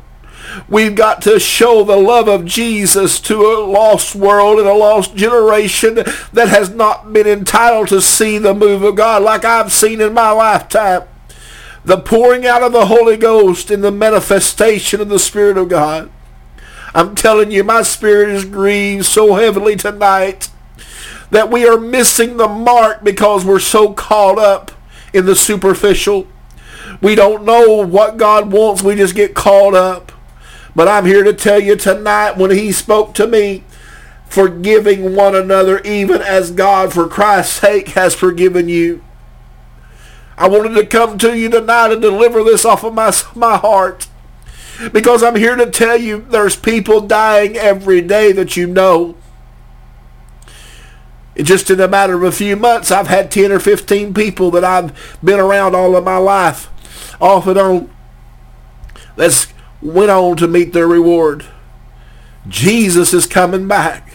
We've 0.69 0.95
got 0.95 1.21
to 1.23 1.38
show 1.38 1.84
the 1.84 1.97
love 1.97 2.29
of 2.29 2.45
Jesus 2.45 3.19
to 3.21 3.41
a 3.41 3.60
lost 3.60 4.15
world 4.15 4.58
and 4.60 4.69
a 4.69 4.73
lost 4.73 5.17
generation 5.17 5.95
that 5.95 6.47
has 6.47 6.69
not 6.69 7.12
been 7.12 7.27
entitled 7.27 7.89
to 7.89 8.01
see 8.01 8.38
the 8.38 8.53
move 8.53 8.84
of 8.84 8.95
God 8.95 9.21
like 9.21 9.43
I've 9.43 9.73
seen 9.73 9.99
in 9.99 10.13
my 10.13 10.32
lifetime 10.32 11.10
the 11.86 11.98
pouring 11.98 12.46
out 12.46 12.63
of 12.63 12.72
the 12.72 12.86
Holy 12.86 13.17
Ghost 13.17 13.69
and 13.69 13.84
the 13.84 13.91
manifestation 13.91 15.02
of 15.02 15.10
the 15.10 15.19
Spirit 15.19 15.58
of 15.58 15.69
God. 15.69 16.10
I'm 16.96 17.15
telling 17.15 17.52
you, 17.52 17.63
my 17.63 17.82
spirit 17.82 18.30
is 18.30 18.46
grieved 18.46 19.06
so 19.06 19.34
heavily 19.34 19.76
tonight 19.76 20.50
that 21.32 21.50
we 21.50 21.67
are 21.67 21.80
missing 21.80 22.38
the 22.38 22.48
mark 22.48 23.04
because 23.04 23.43
we're 23.43 23.60
so 23.60 23.93
caught 23.93 24.38
up 24.38 24.72
in 25.12 25.26
the 25.26 25.36
superficial. 25.36 26.28
We 27.02 27.15
don't 27.15 27.43
know 27.43 27.84
what 27.86 28.17
God 28.17 28.52
wants. 28.52 28.84
We 28.84 28.96
just 28.96 29.15
get 29.15 29.34
caught 29.34 29.74
up. 29.74 30.12
But 30.76 30.88
I'm 30.88 31.06
here 31.06 31.24
to 31.24 31.34
tell 31.34 31.60
you 31.60 31.76
tonight 31.76 32.38
when 32.38 32.52
he 32.52 32.72
spoke 32.72 33.15
to 33.15 33.28
me, 33.28 33.63
forgiving 34.26 35.15
one 35.15 35.36
another 35.36 35.80
even 35.82 36.22
as 36.22 36.52
God 36.52 36.93
for 36.93 37.08
Christ's 37.08 37.60
sake 37.60 37.89
has 37.89 38.15
forgiven 38.15 38.69
you. 38.69 39.04
I 40.38 40.48
wanted 40.48 40.76
to 40.76 40.86
come 40.86 41.17
to 41.19 41.38
you 41.38 41.50
tonight 41.50 41.91
and 41.91 42.02
deliver 42.02 42.43
this 42.43 42.65
off 42.65 42.84
of 42.84 42.93
my, 42.93 43.13
my 43.36 43.58
heart. 43.58 44.08
Because 44.91 45.22
I'm 45.22 45.36
here 45.36 45.56
to 45.56 45.69
tell 45.69 45.98
you 45.98 46.22
there's 46.22 46.56
people 46.56 47.02
dying 47.02 47.56
every 47.56 48.02
day 48.02 48.32
that 48.32 48.58
you 48.58 48.67
know. 48.67 49.15
Just 51.36 51.69
in 51.69 51.80
a 51.80 51.88
matter 51.88 52.15
of 52.15 52.24
a 52.24 52.32
few 52.32 52.56
months, 52.56 52.91
I've 52.91 53.08
had 53.08 53.32
10 53.32 53.52
or 53.52 53.60
15 53.60 54.13
people 54.13 54.52
that 54.52 54.63
I've 54.63 55.17
been 55.24 55.39
around 55.39 55.76
all 55.76 55.96
of 55.96 56.04
my 56.04 56.17
life, 56.17 56.69
off 57.19 57.48
and 57.48 57.58
on, 57.58 57.96
that's 59.15 59.52
went 59.82 60.12
on 60.12 60.38
to 60.38 60.48
meet 60.48 60.74
their 60.74 60.88
reward. 60.88 61.46
Jesus 62.48 63.13
is 63.13 63.26
coming 63.26 63.67
back. 63.67 64.13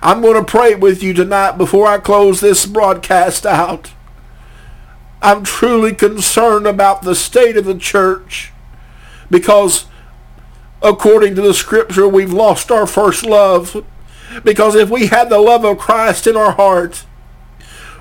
I'm 0.00 0.20
going 0.20 0.34
to 0.34 0.48
pray 0.48 0.74
with 0.74 1.02
you 1.02 1.12
tonight 1.12 1.58
before 1.58 1.86
I 1.86 1.98
close 1.98 2.40
this 2.40 2.66
broadcast 2.66 3.44
out. 3.44 3.92
I'm 5.20 5.44
truly 5.44 5.94
concerned 5.94 6.66
about 6.66 7.02
the 7.02 7.14
state 7.14 7.56
of 7.56 7.64
the 7.64 7.76
church 7.76 8.52
because 9.30 9.86
according 10.82 11.34
to 11.34 11.42
the 11.42 11.54
scripture, 11.54 12.08
we've 12.08 12.32
lost 12.32 12.70
our 12.70 12.86
first 12.86 13.24
love. 13.24 13.84
Because 14.44 14.74
if 14.74 14.90
we 14.90 15.06
had 15.06 15.30
the 15.30 15.38
love 15.38 15.64
of 15.64 15.78
Christ 15.78 16.26
in 16.26 16.36
our 16.36 16.52
heart, 16.52 17.04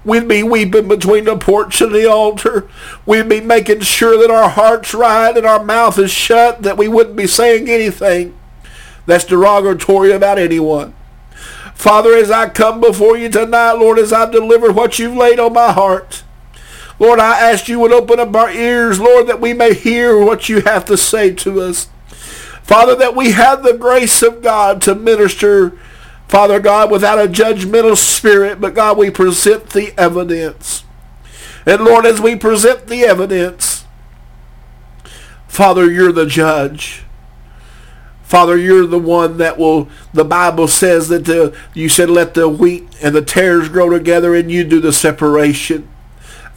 we'd 0.03 0.27
be 0.27 0.43
weeping 0.43 0.87
between 0.87 1.25
the 1.25 1.37
porch 1.37 1.81
and 1.81 1.93
the 1.93 2.09
altar. 2.09 2.69
We'd 3.05 3.29
be 3.29 3.41
making 3.41 3.81
sure 3.81 4.17
that 4.19 4.31
our 4.31 4.49
heart's 4.49 4.93
right 4.93 5.35
and 5.35 5.45
our 5.45 5.63
mouth 5.63 5.97
is 5.97 6.11
shut, 6.11 6.63
that 6.63 6.77
we 6.77 6.87
wouldn't 6.87 7.15
be 7.15 7.27
saying 7.27 7.69
anything 7.69 8.37
that's 9.05 9.25
derogatory 9.25 10.11
about 10.11 10.37
anyone. 10.37 10.93
Father, 11.73 12.13
as 12.13 12.31
I 12.31 12.49
come 12.49 12.81
before 12.81 13.17
you 13.17 13.29
tonight, 13.29 13.73
Lord, 13.73 13.99
as 13.99 14.11
I've 14.11 14.31
delivered 14.31 14.75
what 14.75 14.99
you've 14.99 15.15
laid 15.15 15.39
on 15.39 15.53
my 15.53 15.71
heart, 15.71 16.23
Lord, 16.99 17.19
I 17.19 17.51
ask 17.51 17.67
you 17.67 17.79
would 17.79 17.91
open 17.91 18.19
up 18.19 18.35
our 18.35 18.49
ears, 18.49 18.99
Lord, 18.99 19.27
that 19.27 19.41
we 19.41 19.53
may 19.53 19.73
hear 19.73 20.17
what 20.17 20.49
you 20.49 20.61
have 20.61 20.85
to 20.85 20.97
say 20.97 21.33
to 21.35 21.61
us. 21.61 21.89
Father, 22.63 22.95
that 22.95 23.15
we 23.15 23.31
have 23.31 23.63
the 23.63 23.77
grace 23.77 24.21
of 24.21 24.41
God 24.41 24.81
to 24.81 24.95
minister, 24.95 25.77
Father 26.27 26.59
God, 26.59 26.91
without 26.91 27.19
a 27.19 27.29
judgmental 27.29 27.95
spirit, 27.95 28.59
but 28.59 28.73
God, 28.73 28.97
we 28.97 29.09
present 29.09 29.69
the 29.69 29.93
evidence. 29.97 30.83
And 31.65 31.83
Lord, 31.83 32.05
as 32.05 32.19
we 32.19 32.35
present 32.35 32.87
the 32.87 33.03
evidence, 33.03 33.85
Father, 35.47 35.89
you're 35.89 36.11
the 36.11 36.25
judge. 36.25 37.03
Father, 38.23 38.57
you're 38.57 38.85
the 38.85 38.99
one 38.99 39.37
that 39.37 39.57
will, 39.57 39.87
the 40.13 40.25
Bible 40.25 40.67
says 40.67 41.07
that 41.07 41.25
the, 41.25 41.55
you 41.73 41.87
said 41.87 42.09
let 42.09 42.33
the 42.33 42.49
wheat 42.49 42.85
and 43.01 43.15
the 43.15 43.21
tares 43.21 43.69
grow 43.69 43.89
together 43.89 44.35
and 44.35 44.51
you 44.51 44.65
do 44.65 44.81
the 44.81 44.91
separation. 44.91 45.87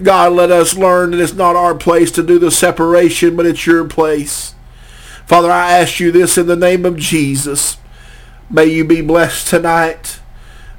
God, 0.03 0.33
let 0.33 0.51
us 0.51 0.77
learn 0.77 1.11
that 1.11 1.21
it's 1.21 1.35
not 1.35 1.57
our 1.57 1.75
place 1.75 2.11
to 2.13 2.23
do 2.23 2.39
the 2.39 2.51
separation, 2.51 3.37
but 3.37 3.47
it's 3.47 3.67
your 3.67 3.85
place. 3.85 4.55
Father, 5.27 5.51
I 5.51 5.73
ask 5.73 6.01
you 6.01 6.11
this 6.11 6.37
in 6.37 6.47
the 6.47 6.57
name 6.57 6.85
of 6.85 6.97
Jesus. 6.97 7.77
May 8.49 8.67
you 8.67 8.85
be 8.85 9.01
blessed 9.01 9.47
tonight. 9.49 10.21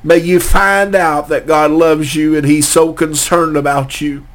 May 0.04 0.18
you 0.18 0.40
find 0.40 0.96
out 0.96 1.30
that 1.30 1.48
God 1.48 1.72
loves 1.72 2.16
you 2.16 2.36
and 2.36 2.46
he's 2.46 2.68
so 2.68 2.92
concerned 2.92 3.56
about 3.56 4.02
you. 4.02 4.26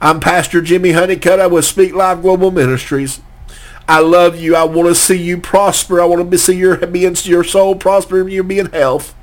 I'm 0.00 0.20
Pastor 0.20 0.60
Jimmy 0.62 0.92
Honeycutt. 0.92 1.40
I 1.40 1.48
with 1.48 1.64
Speak 1.64 1.94
Life 1.94 2.22
Global 2.22 2.50
Ministries. 2.50 3.20
I 3.88 4.00
love 4.00 4.36
you. 4.36 4.56
I 4.56 4.64
want 4.64 4.88
to 4.88 4.94
see 4.94 5.20
you 5.20 5.38
prosper. 5.38 6.00
I 6.00 6.04
want 6.06 6.30
to 6.30 6.38
see 6.38 6.56
your 6.56 6.86
being 6.86 7.16
your 7.24 7.44
soul 7.44 7.74
prosper 7.76 8.20
and 8.20 8.32
you 8.32 8.42
be 8.42 8.58
in 8.58 8.66
health. 8.66 9.14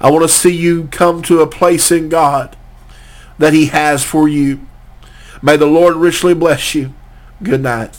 I 0.00 0.10
want 0.10 0.22
to 0.22 0.28
see 0.28 0.54
you 0.54 0.88
come 0.88 1.22
to 1.22 1.40
a 1.40 1.46
place 1.46 1.90
in 1.90 2.08
God 2.08 2.56
that 3.40 3.54
he 3.54 3.66
has 3.66 4.04
for 4.04 4.28
you. 4.28 4.60
May 5.42 5.56
the 5.56 5.66
Lord 5.66 5.96
richly 5.96 6.34
bless 6.34 6.74
you. 6.74 6.92
Good 7.42 7.62
night. 7.62 7.98